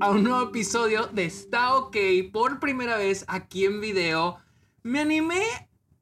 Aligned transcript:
A 0.00 0.10
un 0.10 0.22
nuevo 0.22 0.42
episodio 0.42 1.08
de 1.08 1.24
Está 1.24 1.74
OK 1.74 1.96
por 2.32 2.60
primera 2.60 2.96
vez 2.96 3.24
aquí 3.26 3.64
en 3.64 3.80
video. 3.80 4.38
Me 4.84 5.00
animé 5.00 5.42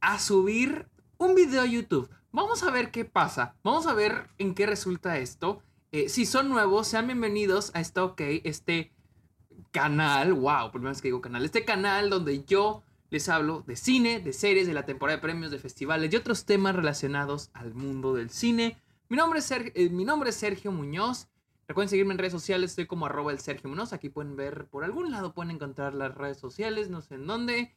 a 0.02 0.18
subir 0.18 0.86
un 1.16 1.34
video 1.34 1.62
a 1.62 1.66
YouTube. 1.66 2.10
Vamos 2.30 2.62
a 2.62 2.70
ver 2.70 2.90
qué 2.90 3.06
pasa. 3.06 3.54
Vamos 3.62 3.86
a 3.86 3.94
ver 3.94 4.28
en 4.36 4.54
qué 4.54 4.66
resulta 4.66 5.16
esto. 5.16 5.62
Eh, 5.92 6.10
si 6.10 6.26
son 6.26 6.50
nuevos, 6.50 6.88
sean 6.88 7.06
bienvenidos 7.06 7.70
a 7.72 7.80
Está 7.80 8.04
OK, 8.04 8.20
este 8.44 8.92
canal. 9.70 10.34
Wow, 10.34 10.72
primera 10.72 10.90
vez 10.90 11.00
que 11.00 11.08
digo 11.08 11.22
canal. 11.22 11.46
Este 11.46 11.64
canal 11.64 12.10
donde 12.10 12.44
yo 12.44 12.82
les 13.08 13.30
hablo 13.30 13.64
de 13.66 13.76
cine, 13.76 14.20
de 14.20 14.34
series, 14.34 14.66
de 14.66 14.74
la 14.74 14.84
temporada 14.84 15.16
de 15.16 15.22
premios, 15.22 15.50
de 15.50 15.58
festivales 15.58 16.12
y 16.12 16.16
otros 16.16 16.44
temas 16.44 16.76
relacionados 16.76 17.48
al 17.54 17.72
mundo 17.72 18.12
del 18.12 18.28
cine. 18.28 18.76
Mi 19.08 19.16
nombre 19.16 19.38
es, 19.38 19.50
eh, 19.50 19.88
mi 19.90 20.04
nombre 20.04 20.28
es 20.30 20.36
Sergio 20.36 20.70
Muñoz. 20.70 21.28
Recuerden 21.70 21.88
seguirme 21.88 22.14
en 22.14 22.18
redes 22.18 22.32
sociales, 22.32 22.72
estoy 22.72 22.86
como 22.86 23.06
arroba 23.06 23.30
el 23.30 23.38
Sergio 23.38 23.70
Munoz. 23.70 23.92
Aquí 23.92 24.08
pueden 24.08 24.34
ver, 24.34 24.66
por 24.66 24.82
algún 24.82 25.12
lado 25.12 25.34
pueden 25.34 25.52
encontrar 25.52 25.94
las 25.94 26.12
redes 26.12 26.36
sociales, 26.36 26.90
no 26.90 27.00
sé 27.00 27.14
en 27.14 27.28
dónde. 27.28 27.72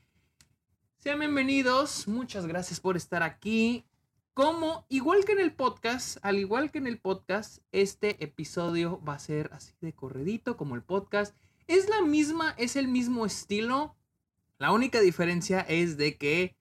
Sean 0.98 1.20
bienvenidos, 1.20 2.08
muchas 2.08 2.48
gracias 2.48 2.80
por 2.80 2.98
estar 2.98 3.22
aquí. 3.22 3.86
Como, 4.34 4.88
igual 4.90 5.26
que 5.26 5.34
en 5.34 5.42
el 5.42 5.54
podcast, 5.54 6.18
al 6.24 6.40
igual 6.40 6.72
que 6.72 6.80
en 6.80 6.88
el 6.88 6.98
podcast, 6.98 7.60
este 7.72 8.18
episodio 8.24 9.00
va 9.08 9.14
a 9.14 9.20
ser 9.20 9.52
así 9.54 9.74
de 9.80 9.94
corredito 9.94 10.58
como 10.58 10.74
el 10.74 10.82
podcast. 10.82 11.38
Es 11.68 11.88
la 11.88 12.02
misma, 12.02 12.56
es 12.58 12.76
el 12.76 12.88
mismo 12.88 13.28
estilo. 13.28 13.96
La 14.58 14.72
única 14.72 15.02
diferencia 15.02 15.60
es 15.60 15.98
de 15.98 16.18
que 16.18 16.56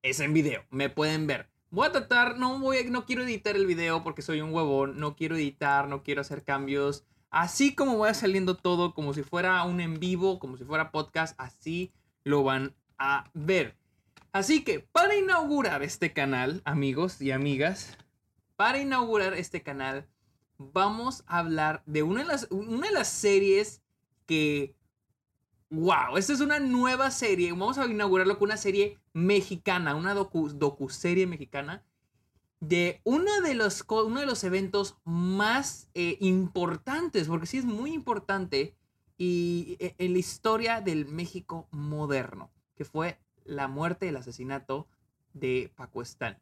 es 0.00 0.20
en 0.20 0.32
video, 0.32 0.64
me 0.70 0.88
pueden 0.88 1.26
ver. 1.26 1.50
Voy 1.70 1.86
a 1.86 1.92
tratar, 1.92 2.38
no, 2.38 2.58
voy 2.58 2.84
no 2.90 3.06
quiero 3.06 3.24
editar 3.24 3.56
el 3.56 3.66
video 3.66 4.04
porque 4.04 4.22
soy 4.22 4.40
un 4.40 4.54
huevón, 4.54 5.00
no 5.00 5.16
quiero 5.16 5.36
editar, 5.36 5.88
no 5.88 6.02
quiero 6.02 6.20
hacer 6.20 6.44
cambios. 6.44 7.04
Así 7.30 7.74
como 7.74 7.98
vaya 7.98 8.14
saliendo 8.14 8.56
todo, 8.56 8.94
como 8.94 9.12
si 9.12 9.22
fuera 9.22 9.62
un 9.64 9.80
en 9.80 9.98
vivo, 9.98 10.38
como 10.38 10.56
si 10.56 10.64
fuera 10.64 10.92
podcast, 10.92 11.34
así 11.38 11.92
lo 12.22 12.44
van 12.44 12.74
a 12.98 13.30
ver. 13.34 13.76
Así 14.32 14.62
que 14.62 14.80
para 14.80 15.16
inaugurar 15.16 15.82
este 15.82 16.12
canal, 16.12 16.62
amigos 16.64 17.20
y 17.20 17.32
amigas, 17.32 17.98
para 18.54 18.78
inaugurar 18.78 19.34
este 19.34 19.62
canal, 19.62 20.06
vamos 20.58 21.24
a 21.26 21.38
hablar 21.38 21.82
de 21.86 22.04
una 22.04 22.20
de 22.20 22.28
las, 22.28 22.46
una 22.50 22.86
de 22.86 22.92
las 22.92 23.08
series 23.08 23.82
que 24.26 24.75
wow, 25.70 26.16
esta 26.16 26.32
es 26.32 26.40
una 26.40 26.58
nueva 26.58 27.10
serie. 27.10 27.50
Vamos 27.52 27.78
a 27.78 27.86
inaugurarlo 27.86 28.38
con 28.38 28.48
una 28.48 28.56
serie 28.56 28.98
mexicana, 29.12 29.94
una 29.94 30.14
docu, 30.14 30.48
docuserie 30.50 31.26
mexicana 31.26 31.84
de 32.60 33.00
uno 33.04 33.40
de 33.42 33.54
los, 33.54 33.84
uno 33.88 34.20
de 34.20 34.26
los 34.26 34.42
eventos 34.44 34.96
más 35.04 35.90
eh, 35.94 36.16
importantes, 36.20 37.28
porque 37.28 37.46
sí 37.46 37.58
es 37.58 37.64
muy 37.64 37.92
importante, 37.92 38.74
y 39.18 39.76
eh, 39.78 39.94
en 39.98 40.12
la 40.12 40.18
historia 40.18 40.80
del 40.80 41.06
México 41.06 41.68
moderno, 41.70 42.50
que 42.74 42.84
fue 42.84 43.18
la 43.44 43.68
muerte 43.68 44.08
el 44.08 44.16
asesinato 44.16 44.88
de 45.32 45.72
Paco 45.76 46.02
Stanley. 46.02 46.40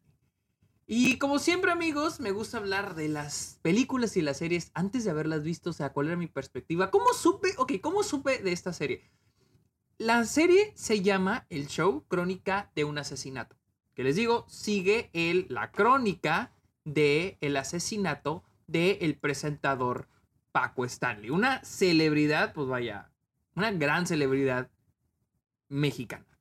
Y 0.87 1.17
como 1.17 1.39
siempre 1.39 1.71
amigos, 1.71 2.19
me 2.19 2.31
gusta 2.31 2.57
hablar 2.57 2.93
de 2.93 3.07
las 3.07 3.59
películas 3.63 4.17
y 4.17 4.21
las 4.21 4.37
series 4.37 4.69
antes 4.75 5.03
de 5.03 5.09
haberlas 5.09 5.41
visto, 5.41 5.71
o 5.71 5.73
sea, 5.73 5.91
cuál 5.93 6.07
era 6.07 6.15
mi 6.15 6.27
perspectiva. 6.27 6.91
¿Cómo 6.91 7.11
supe? 7.13 7.55
Ok, 7.57 7.73
¿cómo 7.81 8.03
supe 8.03 8.37
de 8.43 8.51
esta 8.51 8.71
serie? 8.71 9.09
La 9.97 10.25
serie 10.25 10.73
se 10.75 11.01
llama 11.01 11.47
El 11.49 11.67
Show 11.67 12.05
Crónica 12.07 12.71
de 12.75 12.83
un 12.83 12.99
asesinato. 12.99 13.55
Que 13.95 14.03
les 14.03 14.15
digo, 14.15 14.45
sigue 14.47 15.09
el, 15.13 15.47
la 15.49 15.71
crónica 15.71 16.53
del 16.83 17.37
el 17.41 17.57
asesinato 17.57 18.43
del 18.67 18.97
el 19.01 19.17
presentador 19.17 20.07
Paco 20.51 20.85
Stanley. 20.85 21.31
Una 21.31 21.63
celebridad, 21.63 22.53
pues 22.53 22.67
vaya, 22.67 23.11
una 23.55 23.71
gran 23.71 24.05
celebridad 24.05 24.69
mexicana. 25.67 26.34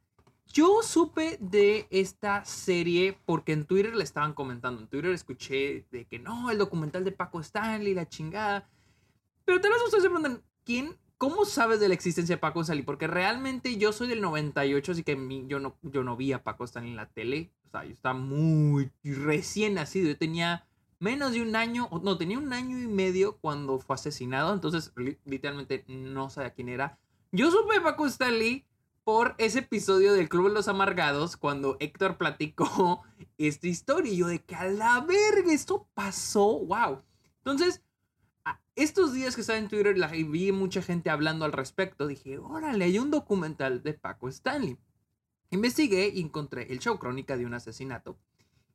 Yo 0.54 0.82
supe 0.84 1.37
de 1.41 1.88
esta 1.91 2.44
serie 2.44 3.19
porque 3.26 3.53
en 3.53 3.65
Twitter 3.65 3.97
le 3.97 4.04
estaban 4.04 4.34
comentando. 4.34 4.81
En 4.81 4.87
Twitter 4.87 5.10
escuché 5.10 5.84
de 5.91 6.04
que 6.04 6.20
no, 6.20 6.48
el 6.48 6.59
documental 6.59 7.03
de 7.03 7.10
Paco 7.10 7.41
Stanley, 7.41 7.92
la 7.92 8.09
chingada. 8.09 8.70
Pero 9.44 9.60
tal 9.60 9.72
vez 9.72 9.82
ustedes 9.82 10.04
se 10.04 10.09
preguntan, 10.09 10.44
¿quién 10.62 10.97
¿Cómo 11.19 11.44
sabes 11.44 11.81
de 11.81 11.88
la 11.88 11.94
existencia 11.94 12.37
de 12.37 12.41
Paco 12.41 12.60
Stanley? 12.60 12.84
Porque 12.84 13.06
realmente 13.06 13.78
yo 13.78 13.92
soy 13.92 14.09
del 14.09 14.20
98, 14.20 14.92
así 14.92 15.03
que 15.04 15.16
yo 15.47 15.59
no, 15.59 15.76
yo 15.82 16.04
no 16.04 16.16
vi 16.16 16.32
a 16.32 16.42
Paco 16.42 16.65
Stanley 16.65 16.91
en 16.91 16.97
la 16.97 17.09
tele. 17.09 17.50
O 17.66 17.71
sea, 17.71 17.84
yo 17.84 17.92
estaba 17.92 18.19
muy 18.19 18.91
recién 19.03 19.75
nacido. 19.75 20.09
Yo 20.09 20.19
tenía 20.19 20.66
menos 20.98 21.32
de 21.32 21.42
un 21.42 21.56
año, 21.56 21.88
no, 22.03 22.19
tenía 22.19 22.38
un 22.38 22.53
año 22.53 22.78
y 22.78 22.86
medio 22.88 23.38
cuando 23.38 23.78
fue 23.78 23.94
asesinado. 23.94 24.53
Entonces, 24.53 24.92
literalmente 25.25 25.84
no 25.88 26.31
sabía 26.31 26.53
quién 26.53 26.69
era. 26.69 26.98
Yo 27.32 27.50
supe 27.50 27.75
de 27.75 27.81
Paco 27.81 28.06
Stanley 28.06 28.66
por 29.04 29.34
ese 29.38 29.60
episodio 29.60 30.15
del 30.15 30.28
Club 30.28 30.48
de 30.48 30.54
los 30.54 30.69
Amargados, 30.69 31.37
cuando 31.37 31.76
Héctor 31.78 32.16
platicó 32.16 33.03
esta 33.38 33.69
historia. 33.69 34.12
Y 34.12 34.16
yo 34.16 34.26
de 34.26 34.42
que 34.42 34.54
a 34.54 34.65
la 34.65 35.00
verga, 35.00 35.53
esto 35.53 35.87
pasó, 35.94 36.59
wow. 36.60 37.03
Entonces, 37.38 37.82
estos 38.76 39.12
días 39.12 39.34
que 39.34 39.42
estaba 39.42 39.59
en 39.59 39.69
Twitter 39.69 39.97
la, 39.97 40.09
vi 40.09 40.50
mucha 40.50 40.82
gente 40.82 41.10
hablando 41.10 41.44
al 41.44 41.53
respecto. 41.53 42.06
Dije, 42.06 42.38
órale, 42.38 42.87
hay 42.87 42.98
un 42.98 43.10
documental 43.10 43.82
de 43.82 43.94
Paco 43.94 44.28
Stanley. 44.28 44.78
Investigué 45.50 46.09
y 46.09 46.21
encontré 46.21 46.72
el 46.72 46.81
show 46.81 46.98
Crónica 46.98 47.36
de 47.36 47.47
un 47.47 47.54
asesinato. 47.54 48.19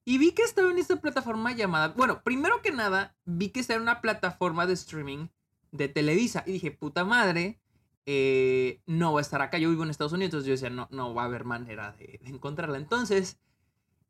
Y 0.05 0.17
vi 0.17 0.31
que 0.31 0.43
estaba 0.43 0.71
en 0.71 0.77
esta 0.77 0.95
plataforma 0.95 1.51
llamada... 1.51 1.89
Bueno, 1.89 2.23
primero 2.23 2.61
que 2.61 2.71
nada, 2.71 3.15
vi 3.25 3.49
que 3.49 3.59
estaba 3.59 3.77
en 3.77 3.83
una 3.83 4.01
plataforma 4.01 4.65
de 4.65 4.73
streaming 4.73 5.27
de 5.71 5.89
Televisa. 5.89 6.43
Y 6.47 6.53
dije, 6.53 6.71
puta 6.71 7.03
madre, 7.03 7.59
eh, 8.11 8.81
no 8.87 9.13
va 9.13 9.19
a 9.19 9.21
estar 9.21 9.39
acá. 9.43 9.59
Yo 9.59 9.69
vivo 9.69 9.83
en 9.83 9.91
Estados 9.91 10.13
Unidos, 10.13 10.29
entonces 10.29 10.47
yo 10.47 10.53
decía, 10.53 10.71
no, 10.71 10.87
no 10.89 11.13
va 11.13 11.21
a 11.21 11.25
haber 11.25 11.45
manera 11.45 11.91
de 11.91 12.19
encontrarla. 12.23 12.79
Entonces 12.79 13.37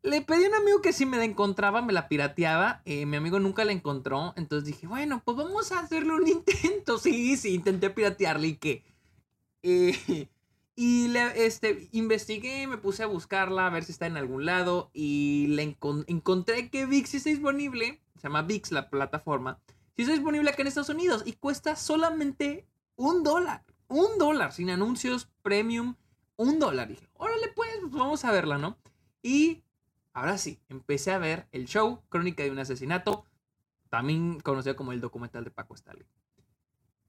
le 0.03 0.21
pedí 0.21 0.45
a 0.45 0.47
un 0.47 0.55
amigo 0.55 0.81
que 0.81 0.93
si 0.93 1.05
me 1.05 1.17
la 1.17 1.25
encontraba, 1.25 1.81
me 1.81 1.91
la 1.91 2.07
pirateaba. 2.07 2.81
Eh, 2.85 3.05
mi 3.05 3.17
amigo 3.17 3.41
nunca 3.41 3.65
la 3.65 3.73
encontró. 3.73 4.33
Entonces 4.37 4.67
dije, 4.67 4.87
bueno, 4.87 5.21
pues 5.25 5.35
vamos 5.35 5.73
a 5.73 5.79
hacerle 5.79 6.13
un 6.13 6.25
intento. 6.29 6.97
Sí, 6.97 7.35
sí, 7.35 7.55
intenté 7.55 7.89
piratearle 7.89 8.47
y 8.47 8.55
qué. 8.55 8.85
Eh, 9.63 10.29
y 10.77 11.09
le, 11.09 11.45
este, 11.45 11.89
investigué, 11.91 12.67
me 12.67 12.77
puse 12.77 13.03
a 13.03 13.07
buscarla, 13.07 13.67
a 13.67 13.69
ver 13.69 13.83
si 13.83 13.91
está 13.91 14.07
en 14.07 14.15
algún 14.15 14.45
lado. 14.45 14.91
Y 14.93 15.47
le 15.49 15.75
encontré 16.07 16.69
que 16.69 16.85
VIX 16.85 17.15
está 17.15 17.31
disponible. 17.31 18.01
Se 18.15 18.29
llama 18.29 18.43
VIX 18.43 18.71
la 18.71 18.89
plataforma. 18.89 19.59
Sí 19.97 20.03
está 20.03 20.13
disponible 20.13 20.49
acá 20.49 20.61
en 20.61 20.69
Estados 20.69 20.87
Unidos. 20.87 21.23
Y 21.25 21.33
cuesta 21.33 21.75
solamente 21.75 22.65
un 22.95 23.23
dólar. 23.23 23.65
Un 23.89 24.17
dólar, 24.17 24.53
sin 24.53 24.69
anuncios, 24.69 25.29
premium. 25.41 25.95
Un 26.37 26.59
dólar. 26.59 26.87
dije, 26.87 27.09
órale 27.15 27.49
pues, 27.53 27.69
pues 27.81 27.91
vamos 27.91 28.23
a 28.23 28.31
verla, 28.31 28.57
¿no? 28.57 28.77
Y 29.21 29.63
Ahora 30.19 30.37
sí, 30.37 30.59
empecé 30.67 31.11
a 31.11 31.17
ver 31.17 31.47
el 31.51 31.65
show 31.65 32.01
Crónica 32.09 32.43
de 32.43 32.51
un 32.51 32.59
asesinato, 32.59 33.25
también 33.89 34.39
conocido 34.41 34.75
como 34.75 34.91
el 34.91 35.01
documental 35.01 35.43
de 35.43 35.51
Paco 35.51 35.75
Stanley. 35.75 36.05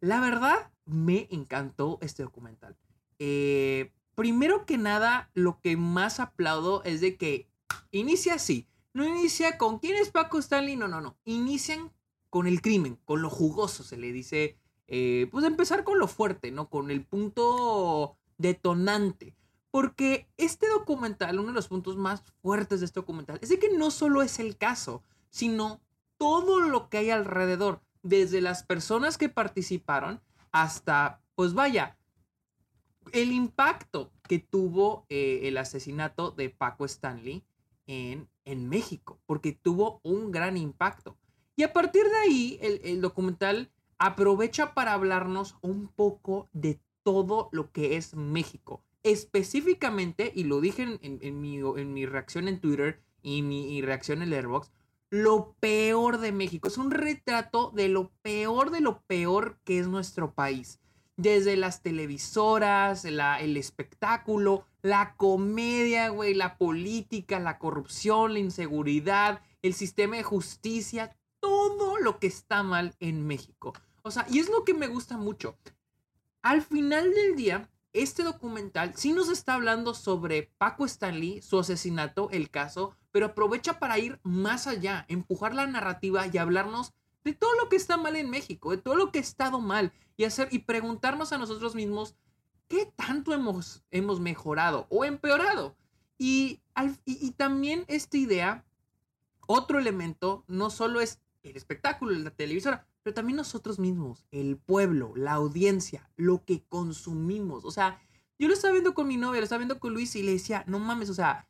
La 0.00 0.20
verdad, 0.20 0.70
me 0.84 1.26
encantó 1.30 1.98
este 2.02 2.22
documental. 2.22 2.76
Eh, 3.18 3.92
primero 4.14 4.64
que 4.64 4.78
nada, 4.78 5.30
lo 5.34 5.60
que 5.60 5.76
más 5.76 6.20
aplaudo 6.20 6.84
es 6.84 7.00
de 7.00 7.16
que 7.16 7.48
inicia 7.90 8.34
así. 8.34 8.68
No 8.92 9.04
inicia 9.04 9.58
con 9.58 9.78
quién 9.78 9.96
es 9.96 10.10
Paco 10.10 10.38
Stanley, 10.38 10.76
no, 10.76 10.88
no, 10.88 11.00
no. 11.00 11.16
Inician 11.24 11.92
con 12.28 12.46
el 12.46 12.62
crimen, 12.62 12.96
con 13.04 13.22
lo 13.22 13.30
jugoso, 13.30 13.82
se 13.82 13.96
le 13.96 14.12
dice. 14.12 14.56
Eh, 14.92 15.28
pues 15.30 15.44
empezar 15.44 15.84
con 15.84 16.00
lo 16.00 16.08
fuerte, 16.08 16.50
¿no? 16.50 16.68
Con 16.68 16.90
el 16.90 17.04
punto 17.04 18.16
detonante. 18.38 19.36
Porque 19.70 20.28
este 20.36 20.68
documental, 20.68 21.38
uno 21.38 21.48
de 21.48 21.54
los 21.54 21.68
puntos 21.68 21.96
más 21.96 22.24
fuertes 22.42 22.80
de 22.80 22.86
este 22.86 22.98
documental, 22.98 23.38
es 23.40 23.50
de 23.50 23.60
que 23.60 23.70
no 23.70 23.92
solo 23.92 24.20
es 24.22 24.40
el 24.40 24.56
caso, 24.56 25.04
sino 25.30 25.80
todo 26.18 26.58
lo 26.60 26.88
que 26.88 26.98
hay 26.98 27.10
alrededor, 27.10 27.80
desde 28.02 28.40
las 28.40 28.64
personas 28.64 29.16
que 29.16 29.28
participaron 29.28 30.20
hasta, 30.50 31.22
pues 31.36 31.54
vaya, 31.54 31.96
el 33.12 33.30
impacto 33.30 34.10
que 34.28 34.40
tuvo 34.40 35.06
eh, 35.08 35.42
el 35.44 35.56
asesinato 35.56 36.32
de 36.32 36.50
Paco 36.50 36.84
Stanley 36.84 37.44
en, 37.86 38.28
en, 38.44 38.68
México, 38.68 39.20
porque 39.26 39.52
tuvo 39.52 40.00
un 40.02 40.32
gran 40.32 40.56
impacto. 40.56 41.16
Y 41.54 41.62
a 41.62 41.72
partir 41.72 42.04
de 42.04 42.16
ahí, 42.16 42.58
el, 42.60 42.80
el 42.82 43.00
documental 43.00 43.70
aprovecha 44.00 44.74
para 44.74 44.94
hablarnos 44.94 45.56
un 45.62 45.86
poco 45.86 46.48
de 46.52 46.80
todo 47.04 47.48
lo 47.52 47.70
que 47.70 47.96
es 47.96 48.16
México 48.16 48.82
específicamente, 49.02 50.32
y 50.34 50.44
lo 50.44 50.60
dije 50.60 50.98
en, 51.00 51.40
mi, 51.40 52.06
reacción 52.06 52.48
en 52.48 52.60
Twitter 52.60 53.00
y 53.22 53.42
mi 53.42 53.80
reacción 53.82 54.22
en 54.22 54.32
Airbox, 54.32 54.70
lo 55.10 55.54
peor 55.60 56.18
de 56.18 56.32
México. 56.32 56.68
Es 56.68 56.78
un 56.78 56.90
retrato 56.90 57.72
de 57.74 57.88
lo 57.88 58.10
peor 58.22 58.70
de 58.70 58.80
lo 58.80 59.00
peor 59.02 59.58
que 59.64 59.78
es 59.78 59.88
nuestro 59.88 60.32
país. 60.34 60.78
Desde 61.16 61.56
las 61.56 61.82
televisoras, 61.82 63.04
el 63.04 63.56
espectáculo, 63.56 64.64
la 64.82 65.14
comedia, 65.16 66.08
güey, 66.08 66.32
la 66.34 66.56
política, 66.56 67.38
la 67.40 67.58
corrupción, 67.58 68.32
la 68.32 68.38
inseguridad, 68.38 69.42
el 69.62 69.74
sistema 69.74 70.16
de 70.16 70.22
justicia, 70.22 71.16
todo 71.40 71.98
lo 71.98 72.18
que 72.18 72.26
está 72.26 72.62
mal 72.62 72.94
en 73.00 73.26
México. 73.26 73.74
O 74.02 74.10
sea, 74.10 74.26
y 74.30 74.38
es 74.38 74.48
lo 74.48 74.64
que 74.64 74.74
me 74.74 74.88
gusta 74.88 75.16
mucho. 75.16 75.56
al 76.42 76.62
final 76.62 77.12
del 77.12 77.36
día, 77.36 77.68
este 77.92 78.22
documental 78.22 78.92
sí 78.96 79.12
nos 79.12 79.28
está 79.28 79.54
hablando 79.54 79.94
sobre 79.94 80.50
Paco 80.58 80.84
Stanley, 80.84 81.42
su 81.42 81.58
asesinato, 81.58 82.30
el 82.30 82.48
caso, 82.48 82.96
pero 83.10 83.26
aprovecha 83.26 83.78
para 83.78 83.98
ir 83.98 84.20
más 84.22 84.66
allá, 84.66 85.04
empujar 85.08 85.54
la 85.54 85.66
narrativa 85.66 86.26
y 86.26 86.38
hablarnos 86.38 86.94
de 87.24 87.34
todo 87.34 87.54
lo 87.56 87.68
que 87.68 87.76
está 87.76 87.96
mal 87.96 88.16
en 88.16 88.30
México, 88.30 88.70
de 88.70 88.78
todo 88.78 88.94
lo 88.94 89.10
que 89.10 89.18
ha 89.18 89.22
estado 89.22 89.60
mal 89.60 89.92
y 90.16 90.24
hacer 90.24 90.48
y 90.50 90.60
preguntarnos 90.60 91.32
a 91.32 91.38
nosotros 91.38 91.74
mismos 91.74 92.14
qué 92.68 92.86
tanto 92.96 93.34
hemos, 93.34 93.82
hemos 93.90 94.20
mejorado 94.20 94.86
o 94.88 95.04
empeorado. 95.04 95.76
Y, 96.16 96.60
y, 97.04 97.30
también 97.32 97.84
esta 97.88 98.16
idea, 98.16 98.64
otro 99.46 99.78
elemento, 99.78 100.44
no 100.46 100.70
solo 100.70 101.00
es 101.00 101.20
el 101.42 101.56
espectáculo, 101.56 102.12
la 102.12 102.30
televisora, 102.30 102.86
pero 103.02 103.14
también 103.14 103.36
nosotros 103.36 103.78
mismos, 103.78 104.26
el 104.30 104.58
pueblo, 104.58 105.12
la 105.16 105.32
audiencia, 105.32 106.10
lo 106.16 106.44
que 106.44 106.62
consumimos. 106.68 107.64
O 107.64 107.70
sea, 107.70 108.00
yo 108.38 108.48
lo 108.48 108.54
estaba 108.54 108.72
viendo 108.72 108.94
con 108.94 109.08
mi 109.08 109.16
novia, 109.16 109.40
lo 109.40 109.44
estaba 109.44 109.60
viendo 109.60 109.80
con 109.80 109.92
Luis 109.92 110.14
y 110.16 110.22
le 110.22 110.32
decía, 110.32 110.64
no 110.66 110.78
mames, 110.78 111.08
o 111.10 111.14
sea, 111.14 111.48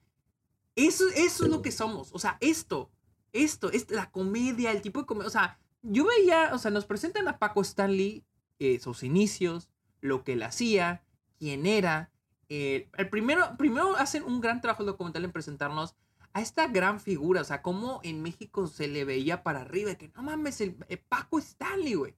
eso, 0.77 1.05
eso 1.15 1.45
es 1.45 1.51
lo 1.51 1.63
que 1.63 1.73
somos. 1.73 2.11
O 2.13 2.19
sea, 2.19 2.37
esto, 2.41 2.91
esto, 3.33 3.71
es 3.71 3.91
la 3.91 4.11
comedia, 4.11 4.71
el 4.71 4.83
tipo 4.83 5.01
de 5.01 5.07
comedia. 5.07 5.29
O 5.29 5.31
sea, 5.31 5.59
yo 5.83 6.07
veía, 6.07 6.51
o 6.53 6.59
sea, 6.59 6.71
nos 6.71 6.87
presentan 6.87 7.27
a 7.29 7.39
Paco 7.39 7.63
Stanley, 7.63 8.25
eh, 8.59 8.79
sus 8.79 9.03
inicios, 9.03 9.69
lo 10.01 10.23
que 10.25 10.35
él 10.35 10.43
hacía, 10.43 11.05
quién 11.39 11.67
era. 11.67 12.11
el 12.49 13.09
primero, 13.11 13.57
primero 13.57 13.97
hacen 13.97 14.25
un 14.25 14.41
gran 14.41 14.61
trabajo 14.61 14.85
documental 14.85 15.25
en 15.25 15.33
presentarnos 15.33 15.95
a 16.33 16.41
esta 16.41 16.69
gran 16.69 17.01
figura, 17.01 17.41
o 17.41 17.45
sea, 17.45 17.63
cómo 17.63 18.01
en 18.05 18.23
México 18.23 18.67
se 18.67 18.89
le 18.89 19.05
veía 19.05 19.43
para 19.43 19.63
arriba, 19.63 19.95
que 19.97 20.09
no 20.15 20.23
mames, 20.23 20.61
el, 20.61 20.77
eh, 20.89 20.97
Paco 20.97 21.39
Stanley, 21.39 21.95
güey. 21.95 22.15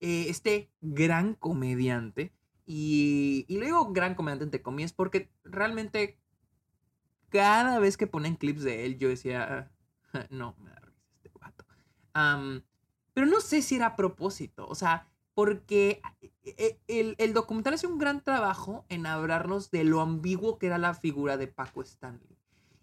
Eh, 0.00 0.26
este 0.28 0.70
gran 0.80 1.34
comediante. 1.34 2.32
Y, 2.66 3.44
y 3.48 3.58
le 3.58 3.66
digo 3.66 3.92
gran 3.92 4.14
comediante 4.14 4.44
entre 4.44 4.62
comillas 4.62 4.92
porque 4.92 5.30
realmente 5.44 6.18
cada 7.28 7.78
vez 7.78 7.96
que 7.96 8.06
ponen 8.06 8.36
clips 8.36 8.62
de 8.62 8.84
él, 8.86 8.98
yo 8.98 9.08
decía, 9.08 9.70
no, 10.30 10.54
me 10.58 10.70
da 10.70 10.80
risa 10.80 11.08
este 11.14 11.30
vato. 11.38 11.64
pero 13.14 13.26
no 13.26 13.40
sé 13.40 13.62
si 13.62 13.76
era 13.76 13.86
a 13.86 13.96
propósito, 13.96 14.66
o 14.68 14.74
sea, 14.74 15.08
porque 15.34 16.02
eh, 16.44 16.78
el, 16.88 17.14
el, 17.18 17.32
documental 17.32 17.74
hace 17.74 17.86
un 17.86 17.98
gran 17.98 18.22
trabajo 18.22 18.84
en 18.90 19.06
hablarnos 19.06 19.70
de 19.70 19.84
lo 19.84 20.00
ambiguo 20.00 20.58
que 20.58 20.66
era 20.66 20.78
la 20.78 20.94
figura 20.94 21.36
de 21.36 21.48
Paco 21.48 21.82
Stanley. 21.82 22.36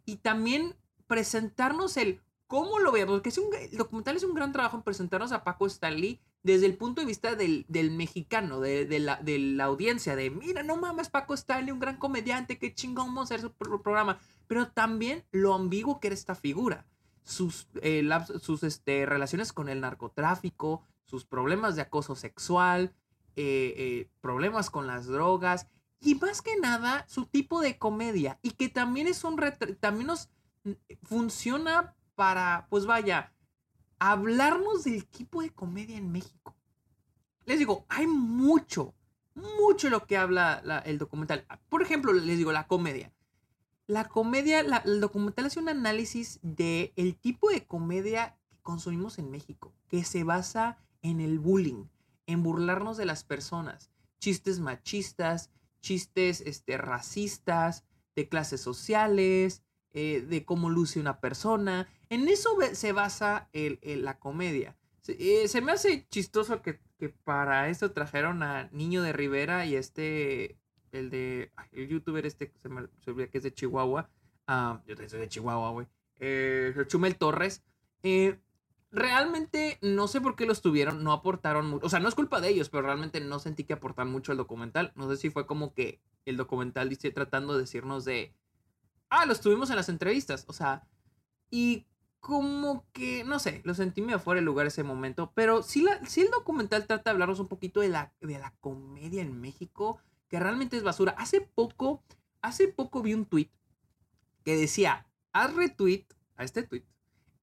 Y 0.10 0.18
también 0.18 0.76
presentarnos 1.08 1.98
el 1.98 2.22
cómo 2.48 2.80
lo 2.80 2.92
veamos, 2.92 3.16
porque 3.16 3.30
es 3.30 3.38
un, 3.38 3.54
el 3.54 3.78
documental 3.78 4.16
es 4.16 4.24
un 4.24 4.34
gran 4.34 4.52
trabajo 4.52 4.78
en 4.78 4.84
presentarnos 4.84 5.32
a 5.32 5.44
Paco 5.44 5.68
Stanley 5.68 6.20
desde 6.42 6.66
el 6.66 6.78
punto 6.78 7.02
de 7.02 7.08
vista 7.08 7.36
del, 7.36 7.66
del 7.68 7.92
mexicano, 7.92 8.60
de, 8.60 8.88
la, 9.00 9.18
de, 9.18 9.38
la, 9.38 9.66
audiencia, 9.66 10.16
de 10.16 10.32
mira, 10.32 10.64
no 10.64 10.78
mames, 10.78 11.10
Paco 11.10 11.34
Stanley, 11.34 11.72
un 11.72 11.80
gran 11.80 11.98
comediante, 11.98 12.58
qué 12.58 12.74
chingón 12.74 13.08
vamos 13.08 13.32
a 13.32 13.36
hacer 13.36 13.42
su 13.42 13.52
programa 13.52 14.20
pero 14.50 14.68
también 14.68 15.24
lo 15.32 15.54
ambiguo 15.54 16.00
que 16.00 16.08
era 16.08 16.16
esta 16.16 16.34
figura. 16.34 16.88
Sus, 17.24 17.68
eh, 17.84 18.04
sus 18.42 18.64
este, 18.64 19.06
relaciones 19.06 19.54
con 19.54 19.70
el 19.70 19.80
narcotráfico, 19.80 20.82
sus 21.06 21.24
problemas 21.24 21.76
de 21.76 21.84
acoso 21.84 22.16
sexual, 22.16 22.96
eh, 23.36 23.76
eh, 23.78 24.10
problemas 24.22 24.72
con 24.72 24.88
las 24.88 25.06
drogas 25.06 25.68
y 26.00 26.16
más 26.16 26.42
que 26.42 26.58
nada 26.58 27.06
su 27.08 27.26
tipo 27.26 27.62
de 27.62 27.78
comedia 27.78 28.40
y 28.42 28.52
que 28.52 28.70
también 28.70 29.08
es 29.08 29.24
un 29.24 29.38
también 29.80 30.08
nos 30.08 30.30
mm, 30.64 30.72
funciona 31.04 31.96
para 32.16 32.68
pues 32.70 32.86
vaya 32.86 33.34
hablarnos 34.00 34.84
del 34.84 35.06
tipo 35.06 35.42
de 35.42 35.50
comedia 35.52 35.98
en 35.98 36.12
México. 36.12 36.56
Les 37.46 37.60
digo, 37.60 37.86
hay 37.90 38.08
mucho, 38.08 38.94
mucho 39.36 39.90
lo 39.90 40.06
que 40.06 40.18
habla 40.18 40.62
el 40.86 40.98
documental. 40.98 41.46
Por 41.68 41.82
ejemplo, 41.82 42.14
les 42.14 42.38
digo, 42.38 42.52
la 42.52 42.68
comedia 42.68 43.12
la 43.90 44.08
comedia, 44.08 44.60
el 44.86 45.02
documental 45.02 45.48
hace 45.48 45.60
un 45.60 45.68
análisis 45.68 46.40
de 46.44 46.94
el 46.96 47.16
tipo 47.16 47.50
de 47.50 47.66
comedia 47.66 48.38
que 48.52 48.60
consumimos 48.62 49.18
en 49.18 49.32
México, 49.32 49.74
que 49.88 50.04
se 50.04 50.24
basa 50.24 50.78
en 51.02 51.20
el 51.20 51.40
bullying, 51.40 51.86
en 52.28 52.44
burlarnos 52.44 52.98
de 52.98 53.08
las 53.08 53.24
personas, 53.24 53.90
chistes 54.20 54.60
machistas, 54.60 55.50
chistes 55.82 56.42
este, 56.42 56.78
racistas, 56.78 57.86
de 58.16 58.28
clases 58.28 58.62
sociales, 58.62 59.64
eh, 59.92 60.22
de 60.28 60.46
cómo 60.46 60.70
luce 60.70 61.00
una 61.00 61.20
persona. 61.20 61.88
En 62.10 62.28
eso 62.28 62.58
se 62.74 62.92
basa 62.92 63.50
la 63.54 64.20
comedia. 64.20 64.76
Se, 65.02 65.44
eh, 65.44 65.48
se, 65.48 65.62
me 65.62 65.72
hace 65.72 66.08
chistoso 66.10 66.62
que, 66.62 66.80
que, 66.98 67.10
para 67.10 67.70
esto 67.70 67.92
trajeron 67.92 68.44
a 68.44 68.70
Niño 68.72 69.02
de 69.02 69.14
Rivera 69.14 69.66
y 69.66 69.76
este 69.76 70.58
el 70.92 71.10
de 71.10 71.52
el 71.72 71.88
youtuber 71.88 72.26
este 72.26 72.52
se 72.62 72.70
me, 72.70 72.88
olvida 73.08 73.28
que 73.28 73.38
es 73.38 73.44
de 73.44 73.54
Chihuahua. 73.54 74.10
Ah, 74.48 74.82
yo 74.88 74.96
también 74.96 75.10
soy 75.10 75.20
de 75.20 75.30
Chihuahua, 75.30 75.72
güey. 75.72 75.88
Eh, 76.20 76.74
Chumel 76.88 77.16
Torres. 77.16 77.64
Eh, 78.04 78.40
realmente 78.92 79.78
no 79.82 80.08
sé 80.08 80.22
por 80.22 80.36
qué 80.36 80.46
los 80.46 80.62
tuvieron, 80.62 81.04
no 81.04 81.12
aportaron 81.12 81.70
mucho. 81.70 81.86
O 81.86 81.90
sea, 81.90 82.00
no 82.00 82.10
es 82.10 82.16
culpa 82.16 82.42
de 82.42 82.50
ellos, 82.50 82.70
pero 82.70 82.84
realmente 82.84 83.20
no 83.22 83.40
sentí 83.40 83.64
que 83.64 83.74
aportaran 83.74 84.12
mucho 84.12 84.32
al 84.32 84.38
documental. 84.38 84.92
No 84.96 85.10
sé 85.10 85.18
si 85.18 85.30
fue 85.30 85.46
como 85.46 85.74
que 85.74 86.02
el 86.26 86.38
documental 86.38 86.90
dice 86.90 87.12
tratando 87.12 87.54
de 87.54 87.62
decirnos 87.62 88.06
de. 88.06 88.34
Ah, 89.10 89.26
los 89.26 89.42
tuvimos 89.42 89.70
en 89.70 89.76
las 89.76 89.90
entrevistas. 89.90 90.46
O 90.48 90.54
sea, 90.54 90.88
y 91.50 91.86
como 92.20 92.86
que, 92.92 93.24
no 93.24 93.40
sé, 93.40 93.62
lo 93.64 93.74
sentí 93.74 94.02
medio 94.02 94.20
fuera 94.20 94.40
de 94.40 94.46
lugar 94.46 94.68
ese 94.68 94.84
momento. 94.84 95.32
Pero 95.36 95.64
sí, 95.64 95.82
la, 95.82 96.06
sí 96.06 96.22
el 96.22 96.32
documental 96.32 96.86
trata 96.86 97.10
de 97.10 97.12
hablarnos 97.12 97.40
un 97.40 97.48
poquito 97.48 97.80
de 97.80 97.90
la, 97.90 98.14
de 98.22 98.40
la 98.40 98.54
comedia 98.60 99.22
en 99.22 99.40
México 99.40 100.00
que 100.28 100.40
realmente 100.40 100.78
es 100.78 100.84
basura. 100.84 101.16
Hace 101.18 101.42
poco, 101.42 102.04
hace 102.42 102.68
poco 102.68 103.02
vi 103.02 103.14
un 103.14 103.26
tweet 103.26 103.50
que 104.44 104.56
decía, 104.56 105.08
haz 105.32 105.54
retweet 105.54 106.06
a 106.36 106.44
este 106.44 106.64
tweet 106.64 106.86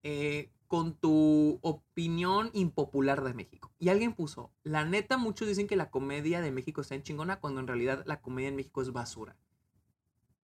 eh, 0.02 0.52
con 0.66 0.94
tu 0.94 1.58
opinión 1.62 2.50
impopular 2.52 3.22
de 3.22 3.34
México. 3.34 3.72
Y 3.78 3.88
alguien 3.88 4.12
puso, 4.12 4.50
la 4.62 4.84
neta, 4.84 5.16
muchos 5.16 5.48
dicen 5.48 5.66
que 5.66 5.76
la 5.76 5.90
comedia 5.90 6.40
de 6.40 6.52
México 6.52 6.80
está 6.80 6.94
en 6.94 7.02
chingona 7.02 7.40
cuando 7.40 7.60
en 7.60 7.66
realidad 7.66 8.02
la 8.06 8.20
comedia 8.20 8.48
en 8.48 8.56
México 8.56 8.82
es 8.82 8.92
basura. 8.92 9.36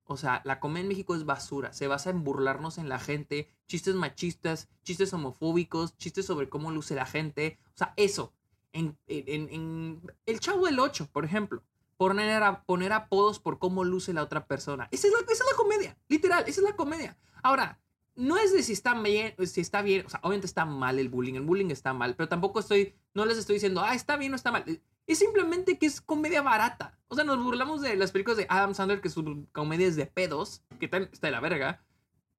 O 0.05 0.17
sea, 0.17 0.43
la 0.45 0.61
comedia 0.61 0.83
en 0.83 0.89
México 0.89 1.15
es 1.15 1.25
basura. 1.25 1.73
Se 1.73 1.87
basa 1.87 2.11
en 2.11 2.25
burlarnos 2.25 2.79
en 2.79 2.89
la 2.89 2.99
gente, 2.99 3.49
chistes 3.67 3.95
machistas, 3.95 4.69
chistes 4.83 5.13
homofóbicos, 5.13 5.97
chistes 5.97 6.27
sobre 6.27 6.49
cómo 6.49 6.71
luce 6.71 6.95
la 6.95 7.07
gente. 7.07 7.59
O 7.69 7.79
sea, 7.79 7.95
eso. 7.97 8.35
En, 8.73 8.97
en 9.07 10.01
El 10.25 10.41
Chavo 10.41 10.67
del 10.67 10.81
8, 10.81 11.11
por 11.13 11.25
ejemplo 11.25 11.63
poner, 12.09 12.43
a, 12.43 12.63
poner 12.65 12.93
apodos 12.93 13.39
por 13.39 13.59
cómo 13.59 13.85
luce 13.85 14.13
la 14.13 14.23
otra 14.23 14.47
persona. 14.47 14.89
Esa 14.91 15.07
es 15.07 15.13
la, 15.13 15.21
esa 15.21 15.45
es 15.45 15.51
la 15.51 15.57
comedia, 15.57 15.97
literal, 16.09 16.45
esa 16.47 16.61
es 16.61 16.67
la 16.67 16.77
comedia. 16.77 17.17
Ahora, 17.43 17.81
no 18.15 18.37
es 18.39 18.53
de 18.53 18.63
si 18.63 18.73
está 18.73 18.95
bien, 19.01 19.35
si 19.47 19.61
está 19.61 19.83
bien, 19.83 20.07
o 20.07 20.27
obviamente 20.27 20.47
está 20.47 20.65
mal 20.65 20.99
el 20.99 21.09
bullying, 21.09 21.35
el 21.35 21.43
bullying 21.43 21.71
está 21.71 21.93
mal, 21.93 22.15
pero 22.15 22.29
tampoco 22.29 22.61
estoy, 22.61 22.95
no 23.15 23.25
les 23.25 23.39
estoy 23.39 23.55
diciendo, 23.55 23.83
ah, 23.85 23.95
está 23.95 24.17
bien 24.17 24.33
o 24.33 24.37
está 24.37 24.53
mal. 24.53 24.65
Es 25.07 25.19
simplemente 25.19 25.79
que 25.79 25.87
es 25.87 26.01
comedia 26.01 26.43
barata. 26.43 26.99
O 27.09 27.15
sea, 27.15 27.25
nos 27.25 27.43
burlamos 27.43 27.81
de 27.81 27.97
las 27.97 28.13
películas 28.13 28.37
de 28.37 28.47
Adam 28.49 28.75
Sandler, 28.75 29.01
que 29.01 29.11
su 29.11 29.47
comedia 29.53 29.87
es 29.87 29.97
de 29.97 30.07
pedos, 30.07 30.63
que 30.79 30.87
está, 30.87 31.01
de 31.01 31.31
la 31.31 31.41
verga. 31.41 31.83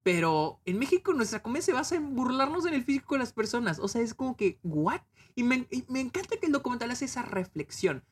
Pero 0.02 0.60
en 0.64 0.78
México 0.78 1.12
nuestra 1.12 1.42
comedia 1.42 1.62
se 1.62 1.72
basa 1.72 1.96
en 1.96 2.14
burlarnos 2.14 2.66
en 2.66 2.74
el 2.74 2.84
físico 2.84 3.14
de 3.14 3.20
las 3.20 3.32
personas. 3.32 3.78
O 3.78 3.88
sea, 3.88 4.00
es 4.02 4.14
como 4.14 4.36
que, 4.36 4.58
¿what? 4.62 5.00
Y 5.34 5.42
me, 5.42 5.66
me 5.88 6.00
encanta 6.00 6.36
que 6.38 6.46
el 6.46 6.52
documental 6.52 6.90
hace 6.90 7.04
esa 7.04 7.22
reflexión 7.22 8.04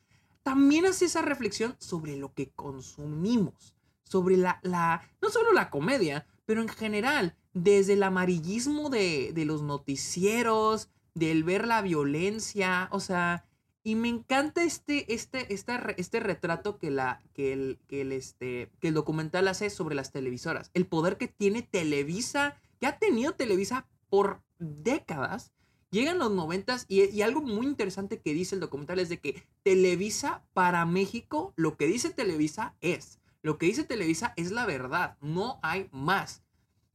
también 0.43 0.85
hace 0.85 1.05
esa 1.05 1.21
reflexión 1.21 1.75
sobre 1.79 2.17
lo 2.17 2.33
que 2.33 2.51
consumimos, 2.51 3.73
sobre 4.03 4.37
la, 4.37 4.59
la 4.61 5.01
no 5.21 5.29
solo 5.29 5.53
la 5.53 5.69
comedia, 5.69 6.27
pero 6.45 6.61
en 6.61 6.69
general, 6.69 7.35
desde 7.53 7.93
el 7.93 8.03
amarillismo 8.03 8.89
de, 8.89 9.31
de 9.33 9.45
los 9.45 9.61
noticieros, 9.61 10.89
del 11.13 11.43
ver 11.43 11.67
la 11.67 11.81
violencia, 11.81 12.89
o 12.91 12.99
sea, 12.99 13.45
y 13.83 13.95
me 13.95 14.07
encanta 14.07 14.63
este, 14.63 15.13
este, 15.13 15.53
este 15.53 16.19
retrato 16.19 16.77
que, 16.77 16.89
la, 16.89 17.21
que, 17.33 17.53
el, 17.53 17.79
que, 17.87 18.01
el, 18.01 18.11
este, 18.13 18.71
que 18.79 18.87
el 18.87 18.93
documental 18.93 19.47
hace 19.47 19.69
sobre 19.69 19.95
las 19.95 20.11
televisoras. 20.11 20.71
El 20.73 20.87
poder 20.87 21.17
que 21.17 21.27
tiene 21.27 21.61
Televisa, 21.61 22.61
que 22.79 22.87
ha 22.87 22.97
tenido 22.97 23.33
Televisa 23.33 23.87
por 24.09 24.41
décadas, 24.59 25.51
Llegan 25.93 26.17
los 26.17 26.31
noventas 26.31 26.87
y, 26.87 27.07
y 27.15 27.21
algo 27.21 27.43
muy 27.43 27.67
interesante 27.67 28.19
que 28.19 28.33
dice 28.33 28.55
el 28.55 28.61
documental 28.61 28.97
es 28.97 29.09
de 29.09 29.19
que 29.19 29.43
Televisa 29.61 30.43
para 30.53 30.87
México, 30.87 31.53
lo 31.55 31.77
que 31.77 31.85
dice 31.85 32.09
Televisa 32.09 32.75
es, 32.81 33.19
lo 33.43 33.57
que 33.57 33.65
dice 33.67 33.83
Televisa 33.83 34.33
es 34.37 34.51
la 34.51 34.65
verdad, 34.65 35.17
no 35.21 35.59
hay 35.61 35.89
más. 35.91 36.43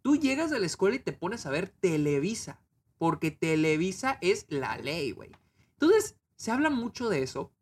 Tú 0.02 0.16
llegas 0.16 0.50
de 0.50 0.58
la 0.58 0.66
escuela 0.66 0.96
y 0.96 1.00
te 1.00 1.12
pones 1.12 1.44
a 1.44 1.50
ver 1.50 1.68
Televisa, 1.68 2.58
porque 2.96 3.30
Televisa 3.30 4.18
es 4.22 4.46
la 4.48 4.78
ley, 4.78 5.12
güey. 5.12 5.30
Entonces, 5.74 6.16
se 6.36 6.50
habla 6.50 6.70
mucho 6.70 7.10
de 7.10 7.22
eso 7.22 7.52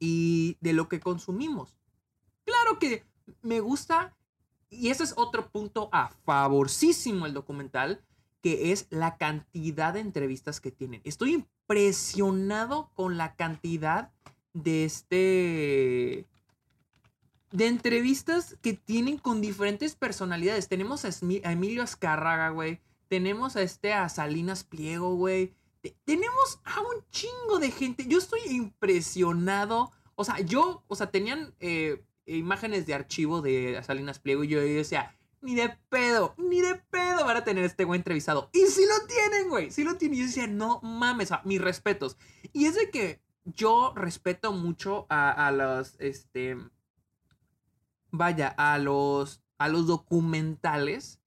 y 0.00 0.58
de 0.60 0.72
lo 0.72 0.88
que 0.88 0.98
consumimos. 0.98 1.78
Claro 2.44 2.80
que 2.80 3.04
me 3.40 3.60
gusta, 3.60 4.16
y 4.68 4.88
ese 4.88 5.04
es 5.04 5.14
otro 5.16 5.50
punto 5.50 5.88
a 5.92 6.08
favorcísimo 6.24 7.24
el 7.24 7.34
documental, 7.34 8.04
que 8.42 8.72
es 8.72 8.88
la 8.90 9.16
cantidad 9.16 9.94
de 9.94 10.00
entrevistas 10.00 10.60
que 10.60 10.72
tienen. 10.72 11.02
Estoy 11.04 11.34
impresionado 11.34 12.90
con 12.94 13.16
la 13.16 13.36
cantidad 13.36 14.10
de 14.54 14.84
este 14.84 16.26
de 17.50 17.66
entrevistas 17.66 18.56
que 18.60 18.74
tienen 18.74 19.18
con 19.18 19.40
diferentes 19.40 19.94
personalidades. 19.94 20.68
Tenemos 20.68 21.04
a, 21.04 21.10
Emilio 21.50 21.82
Azcárraga, 21.82 22.50
güey. 22.50 22.80
Tenemos 23.08 23.56
a 23.56 23.62
este 23.62 23.92
a 23.92 24.08
Salinas 24.08 24.64
Pliego, 24.64 25.14
güey. 25.14 25.54
Tenemos 26.04 26.60
a 26.64 26.80
un 26.80 27.04
chingo 27.10 27.58
de 27.58 27.70
gente. 27.70 28.06
Yo 28.06 28.18
estoy 28.18 28.40
impresionado. 28.50 29.90
O 30.14 30.24
sea, 30.24 30.40
yo, 30.40 30.82
o 30.88 30.96
sea, 30.96 31.10
tenían 31.10 31.54
eh, 31.60 32.02
imágenes 32.26 32.86
de 32.86 32.94
archivo 32.94 33.40
de 33.40 33.80
Salinas 33.84 34.18
Pliego 34.18 34.44
y 34.44 34.48
yo, 34.48 34.60
decía, 34.60 35.16
ni 35.40 35.54
de 35.54 35.70
pedo, 35.88 36.34
ni 36.36 36.60
de 36.60 36.74
pedo 36.74 37.24
van 37.24 37.36
a 37.36 37.44
tener 37.44 37.64
este 37.64 37.84
güey 37.84 37.98
entrevistado. 37.98 38.50
Y 38.52 38.66
si 38.66 38.82
lo 38.84 39.06
tienen, 39.06 39.48
güey, 39.48 39.70
si 39.70 39.84
lo 39.84 39.96
tienen. 39.96 40.18
Y 40.18 40.20
yo 40.20 40.26
decía, 40.26 40.46
no 40.46 40.80
mames, 40.82 41.30
mis 41.44 41.60
respetos. 41.60 42.18
Y 42.52 42.66
es 42.66 42.74
de 42.74 42.90
que 42.90 43.20
yo 43.44 43.94
respeto 43.94 44.52
mucho 44.52 45.06
a, 45.08 45.46
a 45.46 45.52
los, 45.52 45.94
este, 46.00 46.58
vaya, 48.10 48.48
a 48.56 48.78
los, 48.78 49.42
a 49.58 49.68
los 49.68 49.86
documentales 49.86 51.20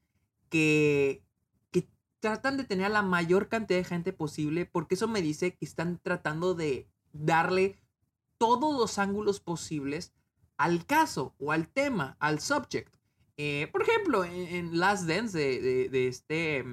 que, 0.49 1.23
que 1.71 1.87
tratan 2.19 2.57
de 2.57 2.63
tener 2.63 2.87
a 2.87 2.89
la 2.89 3.01
mayor 3.01 3.47
cantidad 3.47 3.79
de 3.79 3.85
gente 3.85 4.13
posible, 4.13 4.65
porque 4.65 4.95
eso 4.95 5.07
me 5.07 5.21
dice 5.21 5.55
que 5.55 5.65
están 5.65 5.99
tratando 6.01 6.53
de 6.53 6.87
darle 7.13 7.79
todos 8.37 8.77
los 8.77 8.97
ángulos 8.97 9.39
posibles 9.39 10.13
al 10.57 10.85
caso 10.85 11.35
o 11.39 11.51
al 11.51 11.67
tema, 11.67 12.17
al 12.19 12.39
subject. 12.39 12.95
Eh, 13.37 13.67
por 13.71 13.81
ejemplo, 13.81 14.23
en, 14.23 14.79
Last 14.79 15.07
Dance 15.07 15.37
de, 15.37 15.89
de, 15.89 16.07
este, 16.07 16.65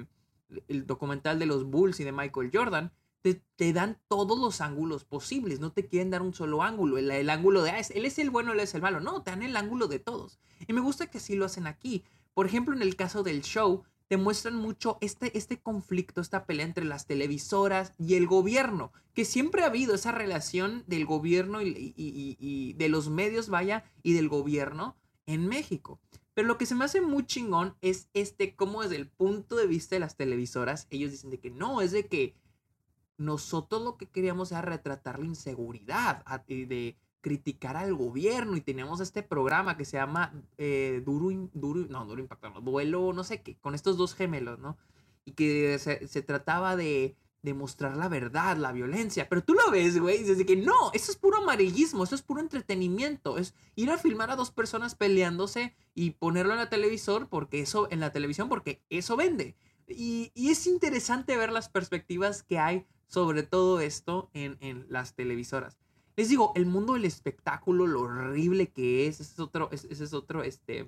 el 0.67 0.85
documental 0.85 1.39
de 1.39 1.45
los 1.45 1.65
Bulls 1.65 1.99
y 1.99 2.03
de 2.03 2.11
Michael 2.11 2.51
Jordan, 2.53 2.91
te, 3.21 3.73
dan 3.73 3.99
todos 4.07 4.39
los 4.39 4.61
ángulos 4.61 5.03
posibles, 5.03 5.59
no 5.59 5.71
te 5.71 5.87
quieren 5.87 6.09
dar 6.09 6.21
un 6.21 6.33
solo 6.33 6.63
ángulo, 6.63 6.97
el, 6.97 7.29
ángulo 7.29 7.61
de, 7.63 7.71
ah, 7.71 7.81
él 7.93 8.05
es 8.05 8.19
el 8.19 8.29
bueno, 8.29 8.53
él 8.53 8.59
es 8.59 8.73
el 8.73 8.81
malo, 8.81 8.99
no, 8.99 9.21
te 9.21 9.31
dan 9.31 9.43
el 9.43 9.57
ángulo 9.57 9.87
de 9.87 9.99
todos. 9.99 10.39
Y 10.67 10.73
me 10.73 10.81
gusta 10.81 11.07
que 11.07 11.17
así 11.17 11.35
lo 11.35 11.45
hacen 11.45 11.67
aquí. 11.67 12.03
Por 12.33 12.45
ejemplo, 12.45 12.75
en 12.75 12.81
el 12.81 12.95
caso 12.95 13.23
del 13.23 13.41
show, 13.41 13.83
te 14.07 14.17
muestran 14.17 14.55
mucho 14.55 14.97
este, 15.01 15.37
este 15.37 15.59
conflicto, 15.59 16.21
esta 16.21 16.45
pelea 16.45 16.65
entre 16.65 16.85
las 16.85 17.05
televisoras 17.05 17.93
y 17.99 18.15
el 18.15 18.25
gobierno, 18.25 18.91
que 19.13 19.25
siempre 19.25 19.63
ha 19.63 19.67
habido 19.67 19.93
esa 19.95 20.11
relación 20.11 20.83
del 20.87 21.05
gobierno 21.05 21.61
y, 21.61 21.93
y 21.95 22.73
de 22.73 22.89
los 22.89 23.09
medios, 23.09 23.49
vaya, 23.49 23.83
y 24.01 24.13
del 24.13 24.29
gobierno 24.29 24.95
en 25.25 25.47
México. 25.47 25.99
Pero 26.33 26.47
lo 26.47 26.57
que 26.57 26.65
se 26.65 26.73
me 26.73 26.85
hace 26.85 27.01
muy 27.01 27.25
chingón 27.25 27.75
es 27.81 28.09
este, 28.13 28.55
cómo 28.55 28.81
desde 28.81 28.95
el 28.95 29.07
punto 29.07 29.57
de 29.57 29.67
vista 29.67 29.95
de 29.95 29.99
las 29.99 30.15
televisoras, 30.15 30.87
ellos 30.89 31.11
dicen 31.11 31.29
de 31.29 31.39
que 31.39 31.51
no, 31.51 31.81
es 31.81 31.91
de 31.91 32.07
que 32.07 32.33
nosotros 33.19 33.81
lo 33.83 33.97
que 33.97 34.07
queríamos 34.07 34.51
era 34.51 34.61
retratar 34.61 35.19
la 35.19 35.25
inseguridad, 35.25 36.23
de 36.47 36.97
criticar 37.21 37.75
al 37.75 37.93
gobierno 37.93 38.55
y 38.55 38.61
teníamos 38.61 39.01
este 39.01 39.23
programa 39.23 39.75
que 39.75 39.83
se 39.83 39.97
llama 39.97 40.33
eh, 40.57 41.03
Duro, 41.05 41.49
Duro, 41.53 41.85
no, 41.89 42.05
Duro 42.05 42.21
Impacto, 42.21 42.49
no, 42.49 42.61
Duelo, 42.61 43.11
no 43.11 43.25
sé 43.25 43.41
qué, 43.41 43.57
con 43.57 43.75
estos 43.75 43.97
dos 43.97 44.15
gemelos, 44.15 44.57
¿no? 44.59 44.77
Y 45.25 45.33
que 45.33 45.77
se, 45.79 46.21
trataba 46.21 46.77
de, 46.77 47.17
demostrar 47.41 47.97
la 47.97 48.07
verdad, 48.07 48.55
la 48.55 48.71
violencia, 48.71 49.27
pero 49.27 49.43
tú 49.43 49.53
lo 49.53 49.69
ves, 49.69 49.99
güey, 49.99 50.21
y 50.21 50.23
dices 50.23 50.45
que 50.45 50.55
no, 50.55 50.91
eso 50.93 51.11
es 51.11 51.17
puro 51.17 51.39
amarillismo, 51.39 52.05
eso 52.05 52.15
es 52.15 52.21
puro 52.21 52.39
entretenimiento, 52.39 53.37
es 53.37 53.53
ir 53.75 53.91
a 53.91 53.97
filmar 53.97 54.31
a 54.31 54.37
dos 54.37 54.51
personas 54.51 54.95
peleándose 54.95 55.75
y 55.93 56.11
ponerlo 56.11 56.53
en 56.53 56.59
la 56.59 56.69
televisor 56.69 57.27
porque 57.27 57.59
eso, 57.59 57.89
en 57.91 57.99
la 57.99 58.13
televisión, 58.13 58.47
porque 58.47 58.81
eso 58.89 59.17
vende. 59.17 59.57
Y, 59.89 60.31
y 60.35 60.51
es 60.51 60.67
interesante 60.67 61.35
ver 61.35 61.51
las 61.51 61.67
perspectivas 61.67 62.43
que 62.43 62.59
hay 62.59 62.85
sobre 63.09 63.43
todo 63.43 63.81
esto 63.81 64.29
en, 64.33 64.85
las 64.87 65.15
televisoras. 65.15 65.77
Les 66.15 66.29
digo, 66.29 66.53
el 66.55 66.65
mundo 66.65 66.93
del 66.93 67.05
espectáculo, 67.05 67.87
lo 67.87 68.01
horrible 68.01 68.67
que 68.67 69.07
es, 69.07 69.19
ese 69.19 69.33
es 69.33 69.39
otro, 69.39 69.69
ese 69.71 69.91
es 69.91 70.13
otro 70.13 70.43
este, 70.43 70.87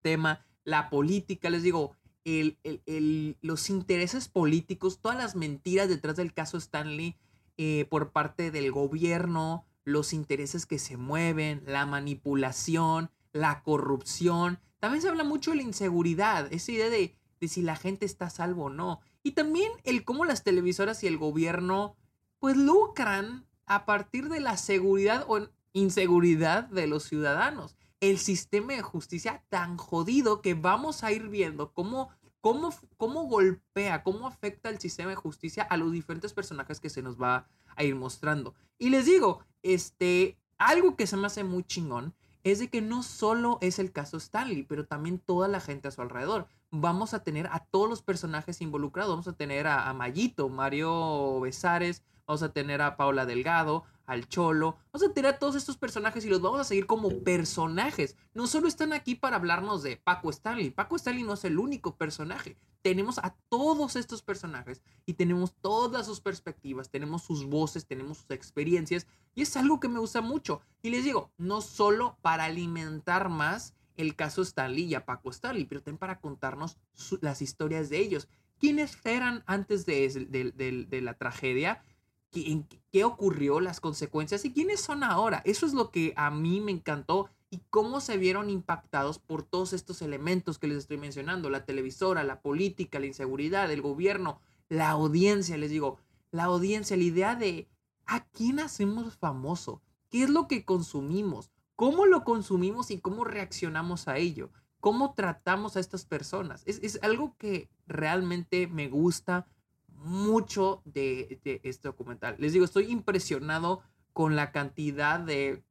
tema. 0.00 0.46
La 0.64 0.90
política, 0.90 1.50
les 1.50 1.62
digo, 1.62 1.96
el, 2.24 3.36
los 3.42 3.68
intereses 3.68 4.28
políticos, 4.28 5.00
todas 5.00 5.18
las 5.18 5.34
mentiras 5.34 5.88
detrás 5.88 6.16
del 6.16 6.32
caso 6.32 6.56
Stanley 6.56 7.16
eh, 7.58 7.86
por 7.90 8.12
parte 8.12 8.50
del 8.50 8.70
gobierno, 8.70 9.66
los 9.84 10.12
intereses 10.12 10.66
que 10.66 10.78
se 10.78 10.96
mueven, 10.96 11.62
la 11.66 11.84
manipulación, 11.84 13.10
la 13.32 13.62
corrupción. 13.62 14.60
También 14.78 15.02
se 15.02 15.08
habla 15.08 15.24
mucho 15.24 15.50
de 15.50 15.58
la 15.58 15.62
inseguridad, 15.62 16.52
esa 16.52 16.72
idea 16.72 16.90
de, 16.90 17.16
de 17.40 17.48
si 17.48 17.62
la 17.62 17.76
gente 17.76 18.06
está 18.06 18.26
a 18.26 18.30
salvo 18.30 18.66
o 18.66 18.70
no. 18.70 19.00
Y 19.24 19.32
también 19.32 19.72
el 19.84 20.04
cómo 20.04 20.26
las 20.26 20.44
televisoras 20.44 21.02
y 21.02 21.08
el 21.08 21.16
gobierno 21.18 21.96
pues 22.38 22.58
lucran 22.58 23.46
a 23.64 23.86
partir 23.86 24.28
de 24.28 24.38
la 24.38 24.58
seguridad 24.58 25.24
o 25.26 25.48
inseguridad 25.72 26.64
de 26.64 26.86
los 26.86 27.04
ciudadanos. 27.04 27.74
El 28.00 28.18
sistema 28.18 28.74
de 28.74 28.82
justicia 28.82 29.42
tan 29.48 29.78
jodido 29.78 30.42
que 30.42 30.52
vamos 30.52 31.02
a 31.02 31.10
ir 31.10 31.30
viendo 31.30 31.72
cómo, 31.72 32.10
cómo, 32.42 32.74
cómo 32.98 33.22
golpea, 33.22 34.02
cómo 34.02 34.26
afecta 34.26 34.68
el 34.68 34.78
sistema 34.78 35.08
de 35.08 35.16
justicia 35.16 35.62
a 35.62 35.78
los 35.78 35.90
diferentes 35.90 36.34
personajes 36.34 36.78
que 36.78 36.90
se 36.90 37.00
nos 37.00 37.20
va 37.20 37.48
a 37.76 37.82
ir 37.82 37.94
mostrando. 37.94 38.54
Y 38.78 38.90
les 38.90 39.06
digo, 39.06 39.40
este, 39.62 40.36
algo 40.58 40.96
que 40.96 41.06
se 41.06 41.16
me 41.16 41.28
hace 41.28 41.44
muy 41.44 41.64
chingón 41.64 42.14
es 42.42 42.58
de 42.58 42.68
que 42.68 42.82
no 42.82 43.02
solo 43.02 43.56
es 43.62 43.78
el 43.78 43.90
caso 43.90 44.18
Stanley, 44.18 44.64
pero 44.64 44.84
también 44.84 45.18
toda 45.18 45.48
la 45.48 45.60
gente 45.60 45.88
a 45.88 45.92
su 45.92 46.02
alrededor 46.02 46.46
vamos 46.80 47.14
a 47.14 47.22
tener 47.22 47.46
a 47.48 47.60
todos 47.60 47.88
los 47.88 48.02
personajes 48.02 48.60
involucrados. 48.60 49.12
Vamos 49.12 49.28
a 49.28 49.32
tener 49.32 49.66
a, 49.66 49.92
Mayito, 49.92 50.48
Mario 50.48 51.40
Besares, 51.40 52.02
vamos 52.26 52.42
a 52.42 52.52
tener 52.52 52.82
a 52.82 52.96
Paula 52.96 53.26
Delgado, 53.26 53.84
al 54.06 54.28
Cholo, 54.28 54.76
vamos 54.92 55.08
a 55.08 55.14
tener 55.14 55.34
a 55.34 55.38
todos 55.38 55.54
estos 55.54 55.78
personajes 55.78 56.26
y 56.26 56.28
los 56.28 56.42
vamos 56.42 56.60
a 56.60 56.64
seguir 56.64 56.86
como 56.86 57.20
personajes. 57.20 58.16
No 58.34 58.46
solo 58.46 58.68
están 58.68 58.92
aquí 58.92 59.14
para 59.14 59.36
hablarnos 59.36 59.82
de 59.82 59.96
Paco 59.96 60.30
Stanley. 60.30 60.70
Paco 60.70 60.96
Stanley 60.96 61.22
no 61.22 61.34
es 61.34 61.44
el 61.44 61.58
único 61.58 61.96
personaje. 61.96 62.56
Tenemos 62.82 63.18
a 63.18 63.34
todos 63.48 63.96
estos 63.96 64.20
personajes 64.20 64.82
y 65.06 65.14
tenemos 65.14 65.54
todas 65.54 66.04
sus 66.04 66.20
perspectivas, 66.20 66.90
tenemos 66.90 67.22
sus 67.22 67.46
voces, 67.46 67.86
tenemos 67.86 68.18
sus 68.18 68.30
experiencias 68.30 69.06
y 69.34 69.40
es 69.40 69.56
algo 69.56 69.80
que 69.80 69.88
me 69.88 70.00
gusta 70.00 70.20
mucho. 70.20 70.60
Y 70.82 70.90
les 70.90 71.04
digo, 71.04 71.30
no 71.38 71.62
solo 71.62 72.18
para 72.20 72.44
alimentar 72.44 73.30
más 73.30 73.74
el 73.96 74.16
caso 74.16 74.42
Stanley 74.42 74.84
y 74.84 74.94
a 74.94 75.04
Paco 75.04 75.30
Stanley, 75.30 75.64
pero 75.64 75.82
también 75.82 75.98
para 75.98 76.20
contarnos 76.20 76.76
las 77.20 77.42
historias 77.42 77.88
de 77.88 77.98
ellos. 77.98 78.28
¿Quiénes 78.58 78.98
eran 79.04 79.42
antes 79.46 79.86
de, 79.86 81.00
la 81.02 81.14
tragedia? 81.14 81.82
¿Qué, 82.30 82.64
¿Qué 82.90 83.04
ocurrió? 83.04 83.60
Las 83.60 83.80
consecuencias 83.80 84.44
y 84.44 84.52
quiénes 84.52 84.80
son 84.80 85.04
ahora. 85.04 85.42
Eso 85.44 85.66
es 85.66 85.72
lo 85.72 85.90
que 85.90 86.12
a 86.16 86.30
mí 86.30 86.60
me 86.60 86.72
encantó 86.72 87.30
y 87.50 87.60
cómo 87.70 88.00
se 88.00 88.16
vieron 88.16 88.50
impactados 88.50 89.20
por 89.20 89.44
todos 89.44 89.72
estos 89.72 90.02
elementos 90.02 90.58
que 90.58 90.66
les 90.66 90.78
estoy 90.78 90.98
mencionando. 90.98 91.50
La 91.50 91.64
televisora, 91.64 92.24
la 92.24 92.40
política, 92.40 92.98
la 92.98 93.06
inseguridad, 93.06 93.70
el 93.70 93.80
gobierno, 93.80 94.40
la 94.68 94.90
audiencia, 94.90 95.56
les 95.56 95.70
digo, 95.70 95.98
la 96.32 96.44
audiencia, 96.44 96.96
la 96.96 97.04
idea 97.04 97.36
de 97.36 97.68
a 98.06 98.24
quién 98.26 98.58
hacemos 98.58 99.16
famoso, 99.16 99.80
qué 100.10 100.24
es 100.24 100.30
lo 100.30 100.48
que 100.48 100.64
consumimos, 100.64 101.52
cómo 101.76 102.06
lo 102.06 102.24
consumimos 102.24 102.90
y 102.90 103.00
cómo 103.00 103.24
reaccionamos 103.24 104.08
a 104.08 104.18
ello, 104.18 104.50
cómo 104.80 105.14
tratamos 105.14 105.76
a 105.76 105.80
estas 105.80 106.04
personas. 106.04 106.62
Es, 106.66 106.98
algo 107.02 107.36
que 107.38 107.68
realmente 107.86 108.66
me 108.66 108.88
gusta 108.88 109.46
mucho 109.88 110.82
de, 110.84 111.40
este 111.62 111.88
documental. 111.88 112.36
Les 112.38 112.52
digo, 112.52 112.64
estoy 112.64 112.90
impresionado 112.90 113.82
con 114.12 114.36
la 114.36 114.52
cantidad 114.52 115.20
de... 115.20 115.62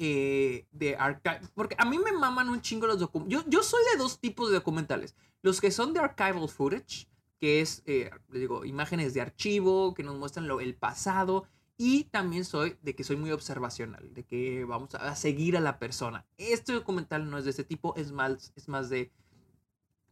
Eh, 0.00 0.68
de 0.70 0.94
archive, 0.94 1.40
porque 1.54 1.74
a 1.76 1.84
mí 1.84 1.98
me 1.98 2.12
maman 2.12 2.48
un 2.50 2.60
chingo 2.60 2.86
los 2.86 3.00
documentales. 3.00 3.44
Yo, 3.44 3.50
yo 3.50 3.64
soy 3.64 3.82
de 3.92 3.98
dos 3.98 4.20
tipos 4.20 4.48
de 4.48 4.54
documentales. 4.54 5.16
Los 5.42 5.60
que 5.60 5.72
son 5.72 5.92
de 5.92 5.98
archival 5.98 6.48
footage, 6.48 7.08
que 7.40 7.60
es, 7.60 7.82
eh, 7.84 8.08
les 8.30 8.42
digo, 8.42 8.64
imágenes 8.64 9.12
de 9.12 9.22
archivo 9.22 9.94
que 9.94 10.04
nos 10.04 10.16
muestran 10.16 10.46
lo, 10.46 10.60
el 10.60 10.76
pasado 10.76 11.48
y 11.80 12.04
también 12.04 12.44
soy 12.44 12.76
de 12.82 12.96
que 12.96 13.04
soy 13.04 13.16
muy 13.16 13.30
observacional, 13.30 14.12
de 14.12 14.24
que 14.24 14.64
vamos 14.64 14.96
a 14.96 15.14
seguir 15.14 15.56
a 15.56 15.60
la 15.60 15.78
persona. 15.78 16.26
Este 16.36 16.72
documental 16.72 17.30
no 17.30 17.38
es 17.38 17.44
de 17.44 17.50
ese 17.50 17.62
tipo, 17.62 17.94
es 17.94 18.10
más, 18.10 18.52
es 18.56 18.66
más 18.66 18.90
de, 18.90 19.12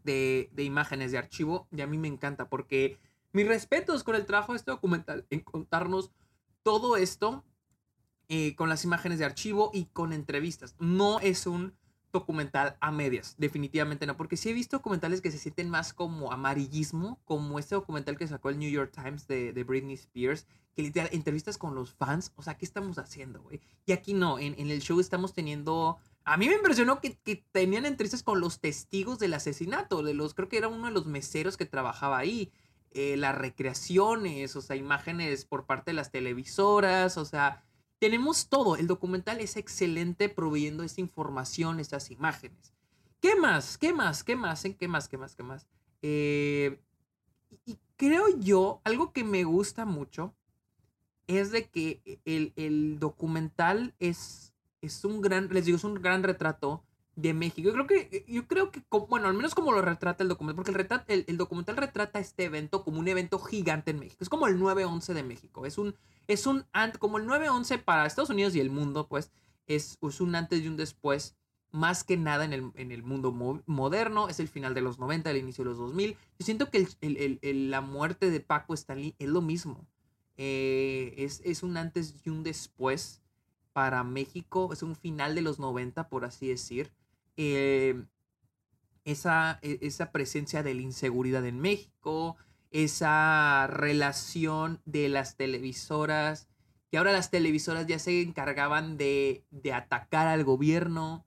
de, 0.05 0.63
imágenes 0.63 1.11
de 1.11 1.19
archivo. 1.19 1.67
Y 1.73 1.81
a 1.81 1.89
mí 1.89 1.99
me 1.99 2.07
encanta 2.07 2.49
porque 2.49 3.01
mis 3.33 3.49
respetos 3.49 4.05
con 4.05 4.15
el 4.15 4.27
trabajo 4.27 4.53
de 4.53 4.59
este 4.59 4.71
documental, 4.71 5.27
en 5.29 5.41
contarnos 5.41 6.13
todo 6.63 6.97
esto 6.97 7.45
eh, 8.29 8.55
con 8.55 8.69
las 8.69 8.85
imágenes 8.85 9.19
de 9.19 9.25
archivo 9.25 9.73
y 9.75 9.87
con 9.87 10.13
entrevistas. 10.13 10.77
No 10.79 11.19
es 11.19 11.49
un 11.49 11.75
documental 12.19 12.77
a 12.81 12.91
medias, 12.91 13.35
definitivamente 13.39 14.07
no, 14.07 14.17
porque 14.17 14.37
sí 14.37 14.51
he 14.51 14.53
visto 14.53 14.77
documentales 14.79 15.21
que 15.21 15.31
se 15.31 15.39
sienten 15.39 15.71
más 15.71 15.93
como 15.93 16.33
amarillismo, 16.33 17.21
como 17.25 17.59
este 17.59 17.75
documental 17.75 18.17
que 18.17 18.27
sacó 18.27 18.51
el 18.51 18.59
New 18.59 18.71
York 18.71 18.93
Times 18.95 19.27
de, 19.27 19.65
Britney 19.65 19.95
Spears, 19.95 20.47
que 20.75 20.83
literal, 20.83 21.09
entrevistas 21.13 21.59
con 21.59 21.75
los 21.75 21.95
fans, 21.95 22.33
o 22.37 22.43
sea, 22.43 22.57
¿qué 22.57 22.65
estamos 22.65 22.99
haciendo, 22.99 23.43
güey? 23.43 23.61
Y 23.87 23.93
aquí 23.93 24.15
no, 24.15 24.39
en, 24.39 24.55
el 24.59 24.81
show 24.81 25.01
estamos 25.01 25.33
teniendo... 25.33 25.99
A 26.25 26.37
mí 26.37 26.49
me 26.49 26.55
impresionó 26.55 27.01
que, 27.01 27.19
tenían 27.53 27.87
entrevistas 27.87 28.23
con 28.23 28.41
los 28.41 28.61
testigos 28.61 29.19
del 29.19 29.35
asesinato, 29.35 30.03
de 30.03 30.15
los, 30.15 30.35
creo 30.35 30.49
que 30.49 30.59
era 30.59 30.69
uno 30.69 30.87
de 30.87 30.93
los 30.93 31.07
meseros 31.07 31.57
que 31.57 31.67
trabajaba 31.67 32.19
ahí, 32.19 32.53
eh, 32.93 33.17
las 33.17 33.37
recreaciones, 33.37 34.57
o 34.57 34.61
sea, 34.61 34.75
imágenes 34.75 35.45
por 35.45 35.67
parte 35.67 35.91
de 35.91 35.95
las 35.95 36.11
televisoras, 36.11 37.17
o 37.17 37.25
sea, 37.25 37.63
tenemos 37.99 38.49
todo. 38.49 38.77
El 38.77 38.87
documental 38.87 39.41
es 39.41 39.57
excelente 39.57 40.29
proveyendo 40.29 40.83
esta 40.83 41.01
información, 41.01 41.81
estas 41.81 42.11
imágenes. 42.11 42.73
¿Qué 43.21 43.35
más? 43.37 43.79
¿Qué 43.79 43.93
más? 43.93 44.25
¿Qué 44.25 44.37
más? 44.37 44.65
¿En 44.65 44.75
qué 44.75 44.89
más? 44.89 45.09
¿Qué 45.09 45.17
más? 45.17 45.35
¿Qué 45.35 45.43
más? 45.43 45.67
Eh, 46.03 46.81
y 47.65 47.79
creo 47.97 48.29
yo, 48.39 48.81
algo 48.85 49.13
que 49.13 49.25
me 49.25 49.45
gusta 49.45 49.85
mucho 49.85 50.35
es 51.27 51.51
de 51.51 51.69
que 51.69 52.21
el, 52.25 52.99
documental 52.99 53.95
es, 53.99 54.55
es 54.81 55.05
un 55.05 55.21
gran, 55.21 55.49
les 55.53 55.65
digo, 55.65 55.77
es 55.77 55.85
un 55.85 55.95
gran 55.95 56.23
retrato 56.23 56.85
de 57.17 57.33
México. 57.35 57.69
Yo 57.69 57.73
creo 57.73 57.87
que, 57.87 58.25
yo 58.29 58.47
creo 58.47 58.71
que, 58.71 58.83
bueno, 59.09 59.27
al 59.27 59.35
menos 59.35 59.55
como 59.55 59.73
lo 59.73 59.83
retrata 59.83 60.23
el 60.23 60.29
documental, 60.29 60.57
porque 60.57 60.71
el, 60.71 60.77
retrata, 60.77 61.13
el, 61.13 61.37
documental 61.37 61.77
retrata 61.77 62.21
este 62.21 62.45
evento 62.45 62.85
como 62.85 63.01
un 63.01 63.09
evento 63.09 63.39
gigante 63.39 63.91
en 63.91 63.99
México. 63.99 64.23
Es 64.23 64.29
como 64.29 64.47
el 64.47 64.61
9-11 64.61 65.15
de 65.15 65.23
México. 65.23 65.67
Es 65.67 65.79
un, 65.79 65.97
es 66.29 66.47
un, 66.47 66.65
como 66.99 67.19
el 67.19 67.27
9-11 67.27 67.83
para 67.83 68.07
Estados 68.07 68.31
Unidos 68.31 68.55
y 68.55 68.61
el 68.61 68.71
mundo, 68.71 69.09
pues, 69.09 69.31
es, 69.67 69.99
es 70.01 70.21
un 70.21 70.35
antes 70.35 70.63
y 70.63 70.69
un 70.69 70.77
después 70.77 71.37
más 71.73 72.05
que 72.05 72.17
nada 72.17 72.45
en 72.45 72.53
el, 72.53 72.71
en 72.75 72.91
el 72.93 73.03
mundo 73.03 73.33
moderno. 73.67 74.29
Es 74.29 74.41
el 74.41 74.49
final 74.49 74.75
de 74.75 74.81
los 74.81 74.99
90, 74.99 75.31
el 75.31 75.37
inicio 75.37 75.65
de 75.65 75.71
los 75.71 75.79
2000. 75.79 76.17
Yo 76.39 76.45
siento 76.45 76.71
que 76.71 76.89
el, 77.01 77.71
la 77.71 77.81
muerte 77.81 78.31
de 78.31 78.41
Paco 78.41 78.75
Stanley 78.75 79.15
es 79.19 79.29
lo 79.29 79.43
mismo. 79.43 79.87
Eh, 80.39 81.15
es, 81.19 81.41
es, 81.45 81.63
un 81.63 81.77
antes 81.77 82.15
y 82.25 82.31
un 82.31 82.43
después 82.43 83.23
para 83.73 84.05
México. 84.05 84.73
Es 84.73 84.83
un 84.83 84.97
final 84.97 85.35
de 85.35 85.43
los 85.43 85.59
90, 85.59 86.09
por 86.09 86.25
así 86.25 86.49
decir. 86.49 86.93
Eh, 87.37 88.03
esa, 89.05 89.59
e, 89.63 89.79
esa 89.83 90.13
presencia 90.13 90.63
de 90.63 90.75
la 90.75 90.83
inseguridad 90.83 91.45
en 91.47 91.61
México, 91.61 92.37
esa 92.71 93.67
relación 93.69 94.81
de 94.85 95.09
las 95.09 95.37
televisoras, 95.37 96.49
que 96.91 96.99
ahora 96.99 97.13
las 97.13 97.31
televisoras 97.31 97.87
ya 97.87 97.99
se 97.99 98.23
encargaban 98.23 98.97
de, 98.97 99.45
de 99.51 99.73
atacar 99.73 100.27
al 100.27 100.45
gobierno, 100.45 101.27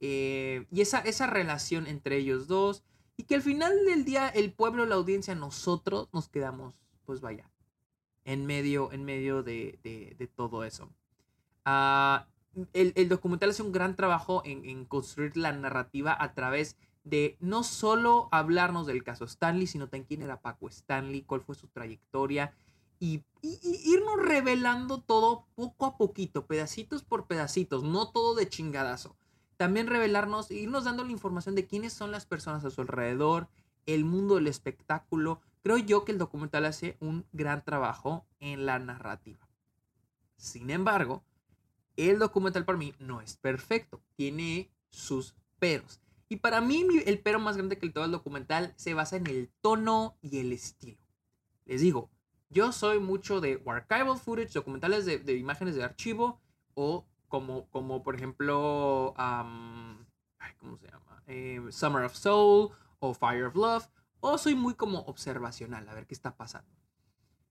eh, 0.00 0.66
y 0.70 0.80
esa, 0.80 1.00
esa 1.00 1.26
relación 1.26 1.86
entre 1.86 2.16
ellos 2.16 2.46
dos. 2.46 2.84
Y 3.16 3.24
que 3.24 3.34
al 3.34 3.42
final 3.42 3.72
del 3.84 4.04
día 4.04 4.28
el 4.28 4.52
pueblo, 4.52 4.86
la 4.86 4.94
audiencia, 4.94 5.34
nosotros 5.34 6.08
nos 6.12 6.28
quedamos, 6.28 6.78
pues 7.04 7.20
vaya, 7.20 7.50
en 8.24 8.46
medio, 8.46 8.92
en 8.92 9.04
medio 9.04 9.42
de, 9.42 9.80
de, 9.82 10.26
todo 10.28 10.62
eso. 10.62 10.88
Ah, 11.64 12.28
el, 12.74 12.92
el, 12.94 13.08
documental 13.08 13.50
hace 13.50 13.62
un 13.62 13.72
gran 13.72 13.96
trabajo 13.96 14.42
en, 14.44 14.64
en, 14.64 14.84
construir 14.84 15.36
la 15.36 15.50
narrativa 15.50 16.16
a 16.18 16.32
través 16.32 16.76
de 17.04 17.36
no 17.40 17.62
solo 17.62 18.28
hablarnos 18.32 18.86
del 18.86 19.04
caso 19.04 19.24
Stanley, 19.24 19.66
sino 19.66 19.88
también 19.88 20.06
quién 20.06 20.22
era 20.22 20.40
Paco 20.40 20.68
Stanley, 20.68 21.22
cuál 21.22 21.40
fue 21.40 21.54
su 21.54 21.68
trayectoria 21.68 22.52
y, 23.00 23.22
irnos 23.42 24.16
revelando 24.20 25.00
todo 25.00 25.46
poco 25.54 25.86
a 25.86 25.96
poquito, 25.96 26.46
pedacitos 26.46 27.02
por 27.04 27.26
pedacitos, 27.26 27.84
no 27.84 28.10
todo 28.10 28.34
de 28.34 28.48
chingadazo 28.48 29.16
también 29.58 29.88
revelarnos, 29.88 30.52
irnos 30.52 30.84
dando 30.84 31.04
la 31.04 31.10
información 31.10 31.56
de 31.56 31.66
quiénes 31.66 31.92
son 31.92 32.12
las 32.12 32.24
personas 32.24 32.64
a 32.64 32.70
su 32.70 32.80
alrededor, 32.80 33.48
el 33.86 34.04
mundo 34.04 34.36
del 34.36 34.46
espectáculo. 34.46 35.40
Creo 35.64 35.78
yo 35.78 36.04
que 36.04 36.12
el 36.12 36.18
documental 36.18 36.64
hace 36.64 36.96
un 37.00 37.26
gran 37.32 37.64
trabajo 37.64 38.24
en 38.38 38.66
la 38.66 38.78
narrativa. 38.78 39.48
Sin 40.36 40.70
embargo, 40.70 41.24
el 41.96 42.20
documental 42.20 42.64
para 42.64 42.78
mí 42.78 42.94
no 43.00 43.20
es 43.20 43.36
perfecto, 43.36 44.00
tiene 44.14 44.70
sus 44.90 45.34
peros. 45.58 46.00
Y 46.28 46.36
para 46.36 46.60
mí 46.60 46.86
el 47.06 47.20
pero 47.20 47.38
más 47.38 47.56
grande 47.56 47.78
que 47.78 47.88
todo 47.90 48.04
el 48.04 48.10
documental 48.10 48.74
se 48.76 48.94
basa 48.94 49.16
en 49.16 49.26
el 49.26 49.50
tono 49.60 50.18
y 50.20 50.38
el 50.38 50.52
estilo. 50.52 50.98
Les 51.64 51.80
digo, 51.80 52.10
yo 52.50 52.72
soy 52.72 52.98
mucho 52.98 53.40
de 53.40 53.62
archival 53.66 54.18
footage, 54.18 54.52
documentales 54.52 55.06
de, 55.06 55.18
de 55.18 55.36
imágenes 55.36 55.74
de 55.74 55.84
archivo 55.84 56.40
o 56.74 57.06
como, 57.28 57.68
como 57.70 58.02
por 58.02 58.14
ejemplo, 58.14 59.14
¿cómo 59.16 60.78
se 60.78 60.86
llama? 60.86 61.22
Eh, 61.26 61.60
Summer 61.70 62.04
of 62.04 62.14
Soul 62.14 62.70
o 63.00 63.14
Fire 63.14 63.44
of 63.44 63.54
Love, 63.54 63.88
o 64.20 64.38
soy 64.38 64.54
muy 64.54 64.74
como 64.74 65.00
observacional, 65.00 65.88
a 65.88 65.94
ver 65.94 66.06
qué 66.06 66.14
está 66.14 66.36
pasando. 66.36 66.68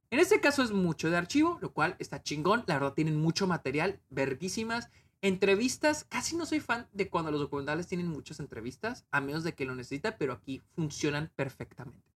En 0.10 0.20
este 0.20 0.40
caso 0.40 0.64
es 0.64 0.72
mucho 0.72 1.10
de 1.10 1.18
archivo, 1.18 1.58
lo 1.62 1.74
cual 1.74 1.96
está 2.00 2.24
chingón, 2.24 2.64
la 2.66 2.76
verdad 2.76 2.94
tienen 2.94 3.20
mucho 3.20 3.46
material, 3.46 4.02
verguísimas. 4.10 4.90
Entrevistas, 5.22 6.04
casi 6.04 6.36
no 6.36 6.46
soy 6.46 6.60
fan 6.60 6.88
de 6.94 7.10
cuando 7.10 7.32
los 7.32 7.40
documentales 7.40 7.88
tienen 7.88 8.08
muchas 8.08 8.40
entrevistas, 8.40 9.06
a 9.10 9.20
menos 9.20 9.44
de 9.44 9.56
que 9.56 9.66
lo 9.66 9.74
necesita, 9.74 10.18
pero 10.18 10.34
aquí 10.34 10.62
funcionan 10.76 11.32
perfectamente. 11.36 12.08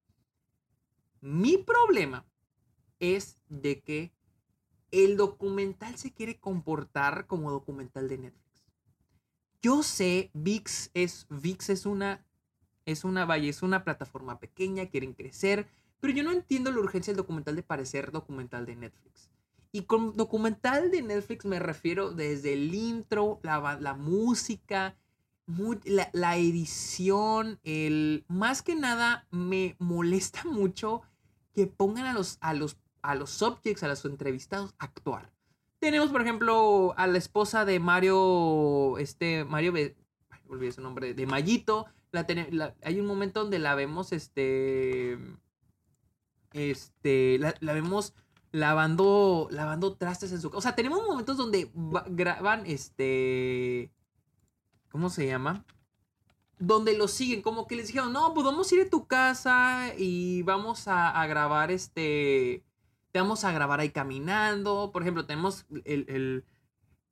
Mi 1.20 1.58
problema 1.58 2.26
es 3.00 3.40
de 3.50 3.82
que 3.82 4.14
el 4.92 5.18
documental 5.18 5.98
se 5.98 6.14
quiere 6.14 6.40
comportar 6.40 7.26
como 7.26 7.50
documental 7.50 8.08
de 8.08 8.18
Netflix. 8.20 8.42
Yo 9.62 9.84
sé, 9.84 10.30
VIX 10.34 10.92
es, 10.94 11.28
VIX 11.30 11.70
es 11.70 11.86
una, 11.86 12.26
es 12.86 13.04
una, 13.04 13.26
vaya, 13.26 13.50
es 13.50 13.64
una 13.64 13.84
plataforma 13.84 14.40
pequeña, 14.40 14.88
quieren 14.88 15.14
crecer, 15.14 15.68
pero 16.00 16.14
yo 16.14 16.24
no 16.24 16.32
entiendo 16.32 16.72
la 16.72 16.80
urgencia 16.80 17.12
del 17.12 17.18
documental 17.18 17.56
de 17.56 17.64
parecer 17.64 18.12
documental 18.12 18.66
de 18.66 18.76
Netflix. 18.76 19.30
Y 19.72 19.84
con 19.84 20.18
documental 20.18 20.92
de 20.92 21.02
Netflix 21.02 21.46
me 21.46 21.60
refiero 21.60 22.12
desde 22.12 22.54
el 22.54 22.74
intro, 22.74 23.40
la, 23.44 23.78
la 23.80 23.94
música, 23.94 24.98
la, 25.86 26.10
la, 26.14 26.38
edición, 26.38 27.60
el... 27.64 28.26
Más 28.28 28.62
que 28.62 28.76
nada 28.76 29.28
me 29.32 29.76
molesta 29.80 30.44
mucho 30.46 31.02
que 31.54 31.68
pongan 31.68 32.06
a 32.06 32.14
los, 32.14 32.38
a 32.42 32.54
los 32.54 32.78
a 33.02 33.16
los 33.16 33.30
subjects, 33.30 33.84
a 33.84 33.88
los 33.88 34.06
entrevistados, 34.06 34.74
actuar. 34.78 35.32
Tenemos, 35.80 36.10
por 36.10 36.22
ejemplo, 36.22 36.94
a 36.98 37.08
la 37.08 37.18
esposa 37.18 37.66
de 37.66 37.80
Mario, 37.80 38.98
este, 39.00 39.46
Mario, 39.46 39.74
olvidé 40.48 40.72
su 40.72 40.82
nombre, 40.82 41.14
de 41.14 41.26
Mayito. 41.26 41.88
La, 42.12 42.26
hay 42.84 43.00
un 43.00 43.08
momento 43.08 43.42
donde 43.42 43.58
la 43.58 43.74
vemos, 43.74 44.12
este, 44.12 45.18
este, 46.54 47.40
la, 47.40 47.74
vemos 47.74 48.14
lavando, 48.52 49.48
lavando 49.52 49.96
trastes 49.96 50.32
en 50.32 50.42
su 50.42 50.50
casa. 50.50 50.58
O 50.58 50.62
sea, 50.62 50.76
tenemos 50.76 51.06
momentos 51.06 51.38
donde 51.38 51.72
graban, 52.08 52.66
este, 52.66 53.92
¿cómo 54.90 55.10
se 55.10 55.28
llama? 55.28 55.66
Donde 56.60 56.98
lo 56.98 57.08
siguen, 57.08 57.42
como 57.42 57.66
que 57.68 57.76
les 57.76 57.88
dijeron, 57.88 58.14
no, 58.14 58.34
pues 58.34 58.46
vamos 58.46 58.72
a 58.72 58.76
ir 58.76 58.82
a 58.82 58.90
tu 58.90 59.08
casa 59.08 59.94
y 59.98 60.44
vamos 60.44 60.88
a, 60.88 61.26
grabar, 61.26 61.72
este, 61.72 62.64
te 63.12 63.20
vamos 63.20 63.44
a 63.44 63.52
grabar 63.52 63.80
ahí 63.80 63.90
caminando. 63.90 64.92
Por 64.92 65.02
ejemplo, 65.02 65.26
tenemos 65.26 65.66
el, 65.86 66.46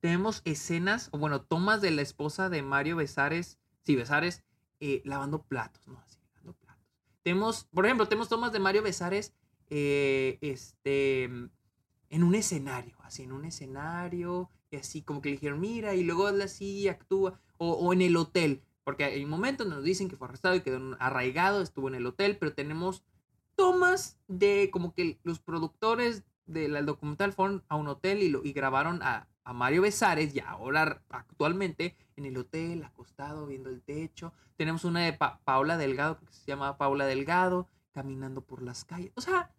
tenemos 0.01 0.41
escenas, 0.45 1.09
o 1.11 1.17
bueno, 1.17 1.41
tomas 1.41 1.81
de 1.81 1.91
la 1.91 2.01
esposa 2.01 2.49
de 2.49 2.61
Mario 2.61 2.97
Besares, 2.97 3.59
sí, 3.83 3.95
Besares, 3.95 4.43
eh, 4.81 5.01
lavando 5.03 5.41
platos, 5.41 5.87
¿no? 5.87 5.97
Así, 5.99 6.19
lavando 6.33 6.53
platos. 6.53 6.85
Tenemos, 7.23 7.63
por 7.73 7.85
ejemplo, 7.85 8.07
tenemos 8.07 8.29
tomas 8.29 8.51
de 8.51 8.59
Mario 8.59 8.83
Besares, 8.83 9.33
eh, 9.69 10.37
este, 10.41 11.23
en 11.23 12.23
un 12.23 12.35
escenario, 12.35 12.95
así, 13.03 13.23
en 13.23 13.31
un 13.31 13.45
escenario, 13.45 14.49
y 14.71 14.77
así 14.77 15.01
como 15.01 15.21
que 15.21 15.29
le 15.29 15.35
dijeron, 15.35 15.59
mira, 15.59 15.95
y 15.95 16.03
luego 16.03 16.27
así 16.27 16.87
actúa, 16.87 17.39
o, 17.57 17.71
o 17.73 17.93
en 17.93 18.01
el 18.01 18.15
hotel, 18.17 18.63
porque 18.83 19.03
hay 19.03 19.25
momentos 19.25 19.65
donde 19.65 19.77
nos 19.77 19.85
dicen 19.85 20.09
que 20.09 20.15
fue 20.15 20.27
arrestado 20.27 20.55
y 20.55 20.61
quedó 20.61 20.95
arraigado, 20.99 21.61
estuvo 21.61 21.87
en 21.87 21.95
el 21.95 22.05
hotel, 22.05 22.37
pero 22.37 22.53
tenemos 22.53 23.03
tomas 23.55 24.17
de 24.27 24.69
como 24.71 24.93
que 24.93 25.19
los 25.23 25.39
productores 25.39 26.23
del 26.45 26.85
documental 26.85 27.33
fueron 27.33 27.63
a 27.67 27.75
un 27.75 27.87
hotel 27.87 28.23
y, 28.23 28.29
lo, 28.29 28.43
y 28.43 28.53
grabaron 28.53 29.03
a, 29.03 29.27
a 29.43 29.53
Mario 29.53 29.83
Besares 29.83 30.33
y 30.35 30.39
ahora 30.39 31.03
actualmente 31.09 31.95
en 32.15 32.25
el 32.25 32.37
hotel, 32.37 32.83
acostado, 32.83 33.47
viendo 33.47 33.69
el 33.69 33.81
techo. 33.81 34.33
Tenemos 34.55 34.83
una 34.83 35.01
de 35.01 35.17
Paula 35.43 35.77
Delgado, 35.77 36.19
que 36.19 36.25
se 36.33 36.45
llama 36.45 36.77
Paula 36.77 37.05
Delgado, 37.05 37.67
caminando 37.91 38.41
por 38.41 38.61
las 38.61 38.85
calles. 38.85 39.11
O 39.15 39.21
sea, 39.21 39.51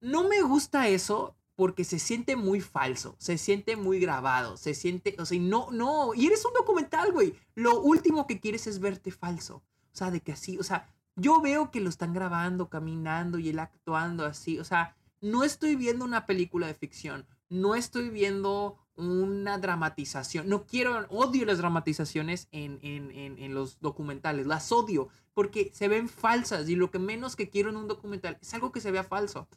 no 0.00 0.28
me 0.28 0.42
gusta 0.42 0.88
eso 0.88 1.36
porque 1.56 1.84
se 1.84 1.98
siente 1.98 2.36
muy 2.36 2.60
falso, 2.60 3.16
se 3.18 3.36
siente 3.36 3.76
muy 3.76 4.00
grabado, 4.00 4.56
se 4.56 4.74
siente, 4.74 5.14
o 5.18 5.26
sea, 5.26 5.38
no, 5.38 5.70
no, 5.70 6.14
y 6.14 6.26
eres 6.26 6.44
un 6.44 6.54
documental, 6.54 7.12
güey. 7.12 7.34
Lo 7.54 7.80
último 7.80 8.26
que 8.26 8.40
quieres 8.40 8.66
es 8.66 8.80
verte 8.80 9.10
falso. 9.10 9.62
O 9.92 9.96
sea, 9.96 10.10
de 10.10 10.20
que 10.20 10.32
así, 10.32 10.58
o 10.58 10.62
sea, 10.62 10.88
yo 11.16 11.40
veo 11.40 11.70
que 11.70 11.80
lo 11.80 11.90
están 11.90 12.14
grabando, 12.14 12.70
caminando 12.70 13.38
y 13.38 13.50
él 13.50 13.58
actuando 13.58 14.24
así. 14.24 14.58
O 14.58 14.64
sea, 14.64 14.96
no 15.20 15.44
estoy 15.44 15.76
viendo 15.76 16.04
una 16.04 16.24
película 16.26 16.66
de 16.66 16.74
ficción. 16.74 17.26
No 17.50 17.74
estoy 17.74 18.08
viendo 18.08 18.78
una 18.96 19.58
dramatización. 19.58 20.48
No 20.48 20.64
quiero, 20.66 21.06
odio 21.10 21.44
las 21.44 21.58
dramatizaciones 21.58 22.48
en, 22.52 22.78
en, 22.82 23.10
en, 23.38 23.54
los 23.54 23.80
documentales. 23.80 24.46
Las 24.46 24.70
odio 24.72 25.08
porque 25.34 25.70
se 25.74 25.88
ven 25.88 26.08
falsas 26.08 26.68
y 26.68 26.76
lo 26.76 26.90
que 26.90 26.98
menos 26.98 27.36
que 27.36 27.50
quiero 27.50 27.70
en 27.70 27.76
un 27.76 27.88
documental 27.88 28.38
es 28.40 28.54
algo 28.54 28.72
que 28.72 28.80
se 28.80 28.90
vea 28.90 29.04
falso. 29.04 29.48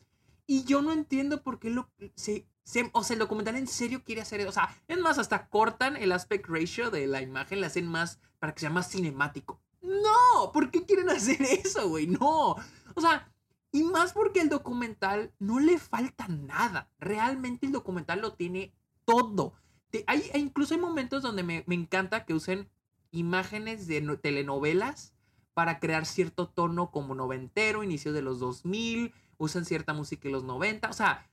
Y 0.46 0.64
yo 0.66 0.82
no 0.82 0.92
entiendo 0.92 1.42
por 1.42 1.60
qué 1.60 1.70
lo, 1.70 1.90
se, 2.16 2.48
o 2.92 3.04
sea, 3.04 3.14
el 3.14 3.20
documental 3.20 3.56
en 3.56 3.68
serio 3.68 4.04
quiere 4.04 4.22
hacer 4.22 4.40
eso. 4.40 4.50
O 4.50 4.54
sea, 4.54 4.76
es 4.88 5.00
más, 5.00 5.18
hasta 5.18 5.48
cortan 5.48 5.96
el 5.96 6.12
aspect 6.12 6.48
ratio 6.48 6.92
de 6.92 7.08
la 7.08 7.22
imagen, 7.22 7.62
le 7.62 7.68
hacen 7.68 7.88
más 7.88 8.20
para 8.40 8.54
que 8.54 8.62
sea 8.62 8.70
más 8.70 8.90
cinemático. 8.90 9.62
No, 9.82 10.52
¿por 10.52 10.72
qué 10.72 10.86
quieren 10.86 11.10
hacer 11.10 11.42
eso, 11.66 11.90
güey? 11.90 12.08
No. 12.08 12.56
O 12.96 13.02
sea, 13.02 13.32
y 13.72 13.84
más 13.84 14.14
porque 14.14 14.42
el 14.42 14.50
documental 14.50 15.34
no 15.40 15.60
le 15.60 15.78
falta 15.78 16.28
nada. 16.28 16.90
Realmente 17.00 17.66
el 17.66 17.72
documental 17.72 18.22
lo 18.22 18.34
tiene 18.34 18.74
todo. 19.06 19.54
hay, 20.08 20.30
incluso 20.36 20.74
hay 20.74 20.80
momentos 20.80 21.24
donde 21.24 21.44
me, 21.44 21.64
me 21.68 21.76
encanta 21.76 22.26
que 22.26 22.34
usen 22.34 22.70
imágenes 23.12 23.88
de 23.88 24.02
telenovelas 24.18 25.14
para 25.54 25.80
crear 25.80 26.06
cierto 26.06 26.48
tono 26.50 26.92
como 26.92 27.16
noventero, 27.16 27.84
inicio 27.84 28.12
de 28.12 28.22
los 28.22 28.40
2000, 28.40 29.14
usan 29.38 29.66
cierta 29.66 29.94
música 29.94 30.28
de 30.28 30.32
los 30.32 30.44
90, 30.44 30.90
o 30.90 30.94
sea, 30.94 31.30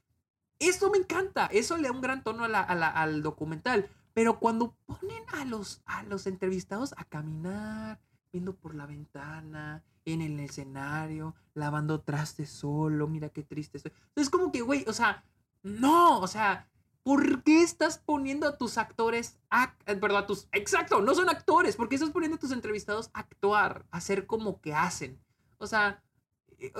eso 0.58 0.90
me 0.90 0.98
encanta, 0.98 1.46
eso 1.46 1.76
le 1.76 1.84
da 1.84 1.92
un 1.92 2.00
gran 2.00 2.22
tono 2.22 2.44
al 2.44 3.22
documental, 3.22 3.88
pero 4.12 4.38
cuando 4.38 4.76
ponen 4.86 5.22
a 5.32 5.44
los, 5.44 5.82
a 5.86 6.02
los 6.02 6.26
entrevistados 6.26 6.94
a 6.96 7.04
caminar, 7.04 8.00
viendo 8.32 8.54
por 8.54 8.74
la 8.74 8.86
ventana, 8.86 9.82
en 10.04 10.22
el 10.22 10.38
escenario, 10.40 11.34
lavando 11.54 12.00
trastes 12.00 12.50
solo, 12.50 13.06
mira 13.06 13.28
qué 13.28 13.42
triste 13.42 13.78
estoy. 13.78 13.92
Es 14.16 14.30
como 14.30 14.50
que, 14.50 14.60
güey, 14.62 14.84
o 14.88 14.92
sea, 14.92 15.24
no, 15.62 16.20
o 16.20 16.26
sea, 16.26 16.70
¿Por 17.02 17.42
qué 17.42 17.62
estás 17.62 17.98
poniendo 17.98 18.46
a 18.46 18.58
tus 18.58 18.76
actores, 18.76 19.38
a, 19.48 19.74
eh, 19.86 19.96
perdón, 19.96 20.22
a 20.22 20.26
tus, 20.26 20.48
exacto, 20.52 21.00
no 21.00 21.14
son 21.14 21.30
actores, 21.30 21.74
¿por 21.76 21.88
qué 21.88 21.94
estás 21.94 22.10
poniendo 22.10 22.36
a 22.36 22.38
tus 22.38 22.52
entrevistados 22.52 23.10
a 23.14 23.20
actuar, 23.20 23.86
a 23.90 23.96
hacer 23.96 24.26
como 24.26 24.60
que 24.60 24.74
hacen? 24.74 25.18
O 25.56 25.66
sea, 25.66 26.02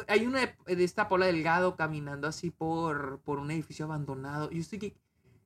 hay 0.08 0.26
una 0.26 0.40
de, 0.66 0.84
esta 0.84 1.08
Paula 1.08 1.26
Delgado 1.26 1.76
caminando 1.76 2.28
así 2.28 2.50
por, 2.50 3.20
por 3.20 3.38
un 3.38 3.50
edificio 3.50 3.84
abandonado. 3.84 4.48
Y 4.50 4.56
yo 4.56 4.60
estoy, 4.60 4.78
¿qué, 4.78 4.96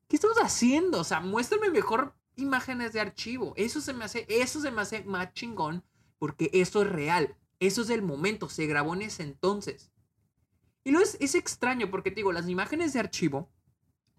¿qué 0.08 0.16
estamos 0.16 0.38
haciendo? 0.38 1.00
O 1.00 1.04
sea, 1.04 1.20
muéstrame 1.20 1.70
mejor 1.70 2.14
imágenes 2.36 2.92
de 2.92 3.00
archivo. 3.00 3.54
Eso 3.56 3.80
se 3.80 3.92
me 3.92 4.04
hace, 4.04 4.26
eso 4.28 4.60
se 4.60 4.70
me 4.70 4.82
hace 4.82 5.04
más 5.04 5.32
chingón 5.32 5.84
porque 6.18 6.50
eso 6.52 6.82
es 6.82 6.88
real. 6.88 7.36
Eso 7.60 7.82
es 7.82 7.90
el 7.90 8.02
momento, 8.02 8.48
se 8.48 8.66
grabó 8.66 8.94
en 8.94 9.02
ese 9.02 9.22
entonces. 9.22 9.92
Y 10.82 10.92
no 10.92 11.00
es, 11.00 11.16
es 11.20 11.34
extraño 11.34 11.90
porque 11.90 12.10
te 12.10 12.16
digo, 12.16 12.32
las 12.32 12.48
imágenes 12.48 12.92
de 12.92 13.00
archivo 13.00 13.48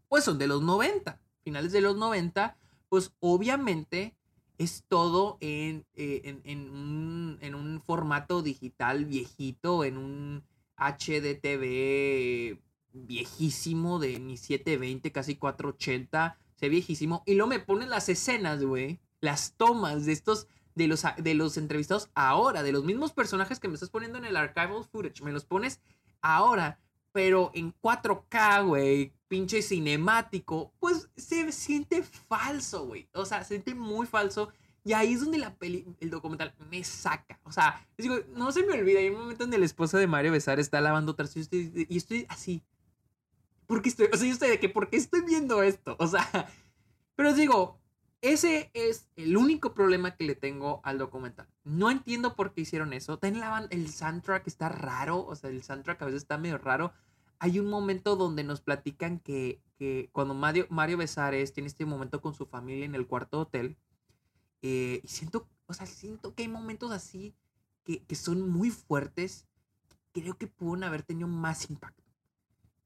pues 0.08 0.23
son 0.23 0.38
de 0.38 0.47
los 0.47 0.62
90, 0.62 1.19
finales 1.43 1.71
de 1.71 1.82
los 1.82 1.95
90, 1.95 2.58
pues 2.89 3.12
obviamente 3.19 4.15
es 4.58 4.84
todo 4.88 5.38
en, 5.41 5.86
eh, 5.96 6.39
en, 6.44 6.70
un, 6.70 7.82
formato 7.86 8.41
digital 8.41 9.06
viejito, 9.06 9.84
en 9.84 9.98
un 9.98 10.44
HDTV 10.78 12.60
viejísimo 12.94 14.00
de 14.00 14.20
ni 14.20 14.38
720, 14.38 15.12
casi 15.12 15.36
480, 15.36 16.38
se 16.56 16.70
viejísimo. 16.70 17.24
Y 17.26 17.36
luego 17.36 17.50
me 17.50 17.60
ponen 17.60 17.89
las 17.89 18.10
escenas, 18.10 18.63
güey, 18.63 19.00
las 19.22 19.54
tomas 19.56 20.06
de 20.06 20.13
estos, 20.13 20.48
de 20.74 20.88
los, 20.88 21.04
de 21.18 21.34
los 21.34 21.58
entrevistados 21.58 22.10
ahora, 22.15 22.63
de 22.63 22.72
los 22.72 22.84
mismos 22.84 23.13
personajes 23.13 23.60
que 23.60 23.68
me 23.68 23.76
estás 23.76 23.89
poniendo 23.89 24.18
en 24.18 24.26
el 24.26 24.38
archival 24.38 24.86
footage, 24.86 25.22
me 25.22 25.32
los 25.32 25.46
pones 25.46 25.80
ahora, 26.22 26.80
pero 27.12 27.52
en 27.54 27.74
4K, 27.82 28.65
güey, 28.65 29.13
pinche 29.28 29.62
cinemático, 29.62 30.74
pues 30.80 31.10
se 31.15 31.52
siente 31.52 32.04
falso, 32.28 32.86
güey. 32.86 33.10
O 33.14 33.26
sea, 33.26 33.44
se 33.44 33.56
siente 33.56 33.76
muy 33.76 34.08
falso. 34.08 34.52
Y 34.84 34.94
ahí 34.94 35.14
es 35.14 35.22
donde 35.22 35.40
la 35.40 35.56
peli, 35.56 35.86
el 36.00 36.12
documental 36.12 36.54
me 36.70 36.84
saca. 36.84 37.40
O 37.44 37.52
sea, 37.52 37.84
digo, 37.98 38.18
no 38.36 38.52
se 38.52 38.64
me 38.64 38.74
olvida. 38.74 39.00
Hay 39.00 39.10
un 39.10 39.18
momento 39.18 39.44
donde 39.44 39.58
la 39.58 39.66
esposa 39.66 39.98
de 39.98 40.06
Mario 40.06 40.32
Besar 40.32 40.60
está 40.60 40.80
lavando 40.80 41.16
trastes 41.16 41.38
y 41.38 41.42
estoy, 41.42 41.88
y 41.90 41.98
estoy 41.98 42.26
así. 42.30 42.64
¿Por 43.66 43.82
qué 43.82 43.90
estoy? 43.90 44.10
O 44.14 44.18
sea, 44.18 44.28
yo 44.28 44.34
estoy 44.34 44.50
de 44.50 44.60
que, 44.60 44.70
¿por 44.70 44.90
qué 44.90 44.98
estoy 44.98 45.22
viendo 45.22 45.64
esto? 45.64 45.96
O 46.00 46.06
sea, 46.06 46.22
pero 47.16 47.30
os 47.30 47.36
digo, 47.36 47.80
ese 48.22 48.70
es 48.74 49.10
el 49.16 49.38
único 49.38 49.74
problema 49.74 50.16
que 50.16 50.24
le 50.24 50.36
tengo 50.36 50.82
al 50.84 51.00
documental. 51.00 51.48
No 51.64 51.90
entiendo 51.90 52.36
por 52.36 52.54
qué 52.54 52.62
hicieron 52.62 52.94
eso. 52.94 53.18
Ten 53.18 53.40
la, 53.40 53.68
el 53.72 53.90
soundtrack 53.90 54.46
está 54.46 54.70
raro. 54.70 55.26
O 55.26 55.36
sea, 55.36 55.50
el 55.50 55.64
soundtrack 55.64 56.02
a 56.04 56.06
veces 56.06 56.22
está 56.22 56.38
medio 56.38 56.58
raro 56.58 56.94
hay 57.39 57.60
un 57.60 57.67
momento 57.67 58.15
donde 58.15 58.43
nos 58.43 58.62
platican 58.62 59.19
que, 59.19 59.62
cuando 60.12 60.34
Mario, 60.34 60.67
Mario 60.69 60.98
Besares 60.98 61.54
tiene 61.54 61.67
este 61.67 61.86
momento 61.86 62.21
con 62.21 62.34
su 62.34 62.45
familia 62.45 62.86
en 62.86 62.95
el 62.95 63.08
cuarto 63.08 63.41
hotel, 63.41 63.78
eh, 64.62 65.02
y 65.04 65.08
siento, 65.08 65.48
o 65.67 65.74
sea, 65.74 65.86
siento 65.86 66.34
que 66.34 66.43
hay 66.43 66.50
momentos 66.50 66.91
así 66.91 67.36
que, 67.84 68.04
son 68.15 68.50
muy 68.50 68.71
fuertes, 68.71 69.48
creo 70.12 70.38
que 70.38 70.48
pueden 70.48 70.84
haber 70.84 71.04
tenido 71.04 71.28
más 71.28 71.69
impacto. 71.69 72.04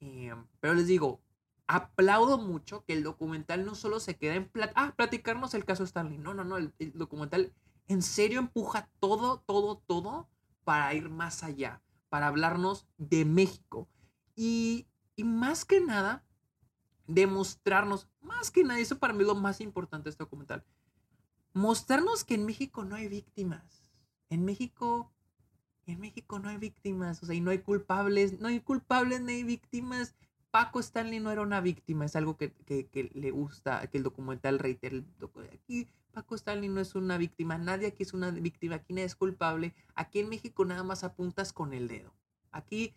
Eh, 0.02 0.34
pero 0.60 0.74
les 0.74 0.88
digo, 0.88 1.22
aplaudo 1.70 2.40
mucho 2.40 2.84
que 2.84 2.94
el 2.94 3.04
documental 3.04 3.64
no 3.64 3.76
solo 3.76 4.00
se 4.00 4.18
queda 4.18 4.36
en 4.36 4.50
ah, 4.76 4.94
platicarnos 4.96 5.54
el 5.54 5.66
caso 5.66 5.84
Stanley. 5.84 6.18
No, 6.18 6.34
no, 6.34 6.44
no, 6.44 6.58
el, 6.58 6.74
documental 6.96 7.54
en 7.88 8.02
serio 8.02 8.40
empuja 8.40 8.90
todo, 9.00 9.40
todo, 9.46 9.78
todo 9.86 10.28
para 10.64 10.94
ir 10.96 11.10
más 11.10 11.44
allá, 11.44 11.82
para 12.10 12.28
hablarnos 12.28 12.88
de 12.98 13.24
México. 13.24 13.88
Y, 14.42 14.88
más 15.22 15.66
que 15.66 15.82
nada, 15.82 16.24
demostrarnos, 17.08 18.08
más 18.22 18.52
que 18.52 18.64
nada, 18.64 18.80
eso 18.80 18.98
para 18.98 19.12
mí 19.12 19.20
es 19.24 19.28
lo 19.28 19.36
más 19.36 19.60
importante 19.60 20.06
de 20.06 20.12
este 20.12 20.24
documental, 20.24 20.64
mostrarnos 21.52 22.24
que 22.24 22.36
en 22.36 22.46
México 22.46 22.86
no 22.86 22.96
hay 22.96 23.10
víctimas. 23.10 23.92
En 24.30 24.46
México, 24.46 25.12
en 25.88 26.00
México 26.00 26.40
no 26.40 26.48
hay 26.48 26.56
víctimas, 26.56 27.22
o 27.22 27.26
sea, 27.26 27.36
y 27.36 27.42
no 27.42 27.52
hay 27.52 27.60
culpables, 27.60 28.40
no 28.40 28.48
hay 28.48 28.62
culpables 28.62 29.20
ni 29.20 29.34
hay 29.34 29.44
víctimas. 29.44 30.16
Paco 30.52 30.80
Stanley 30.80 31.20
no 31.20 31.32
era 31.32 31.42
una 31.42 31.60
víctima, 31.60 32.06
es 32.06 32.16
algo 32.16 32.38
que, 32.38 32.54
le 33.14 33.32
gusta, 33.32 33.86
que 33.88 33.98
el 33.98 34.04
documental 34.06 34.58
reitera. 34.58 35.04
Aquí 35.54 35.90
Paco 36.14 36.36
Stanley 36.36 36.70
no 36.70 36.80
es 36.80 36.96
una 36.96 37.18
víctima, 37.18 37.58
nadie 37.58 37.88
aquí 37.88 38.04
es 38.04 38.14
una 38.14 38.32
víctima, 38.32 38.76
aquí 38.76 38.94
nadie 38.94 39.08
es 39.08 39.18
culpable. 39.18 39.76
Aquí 39.96 40.20
en 40.20 40.30
México 40.30 40.64
nada 40.64 40.84
más 40.84 41.04
apuntas 41.04 41.52
con 41.52 41.74
el 41.74 41.90
dedo. 41.90 42.14
Aquí 42.52 42.94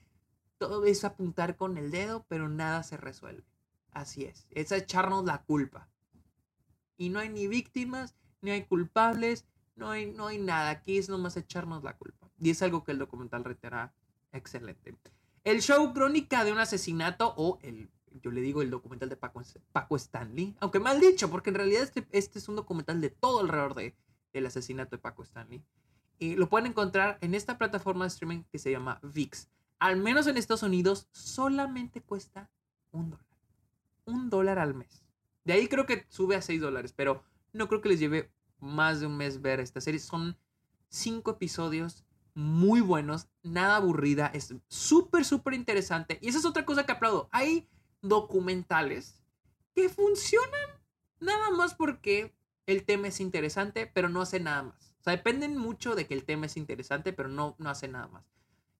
todo 0.62 0.84
es 0.84 1.02
apuntar 1.02 1.56
con 1.56 1.76
el 1.76 1.90
dedo, 1.90 2.24
pero 2.28 2.48
nada 2.48 2.84
se 2.84 2.96
resuelve. 2.96 3.42
Así 3.90 4.26
es, 4.26 4.46
es 4.50 4.70
echarnos 4.70 5.24
la 5.24 5.42
culpa. 5.42 5.88
Y 6.96 7.08
no 7.08 7.18
hay 7.18 7.30
ni 7.30 7.48
víctimas, 7.48 8.14
ni 8.42 8.52
hay 8.52 8.62
culpables, 8.62 9.44
no 9.74 9.90
hay, 9.90 10.12
no 10.12 10.28
hay 10.28 10.38
nada. 10.38 10.70
Aquí 10.70 10.98
es 10.98 11.08
nomás 11.08 11.36
echarnos 11.36 11.82
la 11.82 11.96
culpa. 11.96 12.30
Y 12.38 12.50
es 12.50 12.62
algo 12.62 12.84
que 12.84 12.92
el 12.92 13.00
documental 13.00 13.42
reitera 13.42 13.92
excelente. 14.30 14.94
El 15.42 15.62
show 15.62 15.92
crónica 15.92 16.44
de 16.44 16.52
un 16.52 16.60
asesinato 16.60 17.34
o 17.36 17.58
el, 17.62 17.90
yo 18.22 18.30
le 18.30 18.40
digo 18.40 18.62
el 18.62 18.70
documental 18.70 19.08
de 19.08 19.16
Paco, 19.16 19.42
Paco 19.72 19.96
Stanley, 19.96 20.54
aunque 20.60 20.78
mal 20.78 21.00
dicho, 21.00 21.28
porque 21.28 21.50
en 21.50 21.56
realidad 21.56 21.82
este, 21.82 22.06
este 22.12 22.38
es 22.38 22.48
un 22.48 22.54
documental 22.54 23.00
de 23.00 23.10
todo 23.10 23.40
alrededor 23.40 23.74
de, 23.74 23.96
del 24.32 24.46
asesinato 24.46 24.94
de 24.94 25.02
Paco 25.02 25.24
Stanley. 25.24 25.60
Y 26.20 26.36
lo 26.36 26.48
pueden 26.48 26.68
encontrar 26.68 27.18
en 27.20 27.34
esta 27.34 27.58
plataforma 27.58 28.04
de 28.04 28.10
streaming 28.10 28.44
que 28.44 28.60
se 28.60 28.70
llama 28.70 29.00
VIX 29.02 29.48
al 29.82 29.96
menos 29.96 30.28
en 30.28 30.36
Estados 30.36 30.62
Unidos, 30.62 31.08
solamente 31.10 32.00
cuesta 32.00 32.48
un 32.92 33.10
dólar. 33.10 33.26
Un 34.04 34.30
dólar 34.30 34.60
al 34.60 34.74
mes. 34.74 35.02
De 35.42 35.54
ahí 35.54 35.66
creo 35.66 35.86
que 35.86 36.06
sube 36.08 36.36
a 36.36 36.42
6 36.42 36.60
dólares, 36.60 36.92
pero 36.96 37.24
no 37.52 37.66
creo 37.66 37.80
que 37.80 37.88
les 37.88 37.98
lleve 37.98 38.30
más 38.60 39.00
de 39.00 39.06
un 39.06 39.16
mes 39.16 39.42
ver 39.42 39.58
esta 39.58 39.80
serie. 39.80 39.98
Son 39.98 40.38
cinco 40.88 41.32
episodios 41.32 42.04
muy 42.32 42.80
buenos, 42.80 43.26
nada 43.42 43.74
aburrida, 43.74 44.28
es 44.28 44.54
súper, 44.68 45.24
súper 45.24 45.54
interesante. 45.54 46.16
Y 46.22 46.28
esa 46.28 46.38
es 46.38 46.44
otra 46.44 46.64
cosa 46.64 46.86
que 46.86 46.92
aplaudo. 46.92 47.28
Hay 47.32 47.68
documentales 48.02 49.20
que 49.74 49.88
funcionan 49.88 50.80
nada 51.18 51.50
más 51.50 51.74
porque 51.74 52.32
el 52.66 52.84
tema 52.84 53.08
es 53.08 53.18
interesante, 53.18 53.90
pero 53.92 54.08
no 54.08 54.20
hace 54.20 54.38
nada 54.38 54.62
más. 54.62 54.94
O 55.00 55.02
sea, 55.02 55.16
dependen 55.16 55.56
mucho 55.56 55.96
de 55.96 56.06
que 56.06 56.14
el 56.14 56.24
tema 56.24 56.46
es 56.46 56.56
interesante, 56.56 57.12
pero 57.12 57.28
no, 57.28 57.56
no 57.58 57.68
hace 57.68 57.88
nada 57.88 58.06
más. 58.06 58.32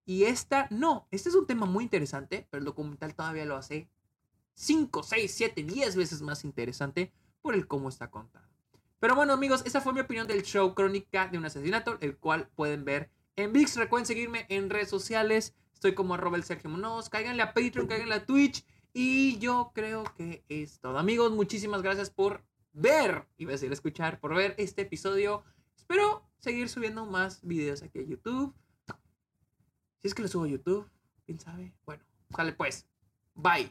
Y 0.05 0.25
esta, 0.25 0.67
no, 0.71 1.07
este 1.11 1.29
es 1.29 1.35
un 1.35 1.47
tema 1.47 1.67
muy 1.67 1.85
interesante, 1.85 2.47
pero 2.51 2.61
el 2.61 2.65
documental 2.65 3.15
todavía 3.15 3.45
lo 3.45 3.57
hace 3.57 3.89
5, 4.55 5.03
6, 5.03 5.33
7, 5.35 5.63
10 5.63 5.97
veces 5.97 6.23
más 6.23 6.45
interesante 6.45 7.13
por 7.41 7.55
el 7.55 7.67
cómo 7.67 7.89
está 7.89 8.11
contado. 8.11 8.47
Pero 8.99 9.17
bueno 9.17 9.33
amigos, 9.33 9.63
esa 9.65 9.81
fue 9.81 9.93
mi 9.93 10.01
opinión 10.01 10.27
del 10.27 10.43
show 10.43 10.75
Crónica 10.75 11.27
de 11.29 11.39
un 11.39 11.45
asesinato, 11.45 11.99
el 12.01 12.17
cual 12.17 12.49
pueden 12.55 12.85
ver 12.85 13.11
en 13.37 13.53
VIX. 13.53 13.77
Recuerden 13.77 14.07
seguirme 14.07 14.47
en 14.49 14.71
redes 14.71 14.91
sociales, 14.91 15.55
estoy 15.73 15.95
como 15.95 16.15
arroba 16.15 16.37
el 16.37 16.45
Sergio 16.45 16.71
Munoz, 16.71 17.09
cáiganle 17.09 17.43
a 17.43 17.53
Patreon, 17.53 17.89
cáiganle 17.89 18.15
a 18.15 18.27
Twitch. 18.27 18.65
Y 18.93 19.39
yo 19.39 19.73
creo 19.75 20.05
que 20.17 20.45
es 20.49 20.79
todo 20.79 20.99
amigos, 20.99 21.33
muchísimas 21.33 21.83
gracias 21.83 22.11
por 22.11 22.45
ver, 22.73 23.27
y 23.37 23.47
decir 23.47 23.73
escuchar, 23.73 24.21
por 24.21 24.35
ver 24.35 24.55
este 24.59 24.83
episodio. 24.83 25.43
Espero 25.77 26.23
seguir 26.39 26.69
subiendo 26.69 27.07
más 27.07 27.41
videos 27.43 27.83
aquí 27.83 27.99
a 27.99 28.03
YouTube. 28.03 28.55
Si 30.03 30.09
es 30.09 30.15
que 30.15 30.23
lo 30.23 30.29
subo 30.29 30.45
a 30.45 30.49
YouTube, 30.49 30.91
quién 31.25 31.39
sabe. 31.39 31.73
Bueno, 31.87 32.03
sale 32.35 32.53
pues. 32.53 32.87
Bye. 33.37 33.71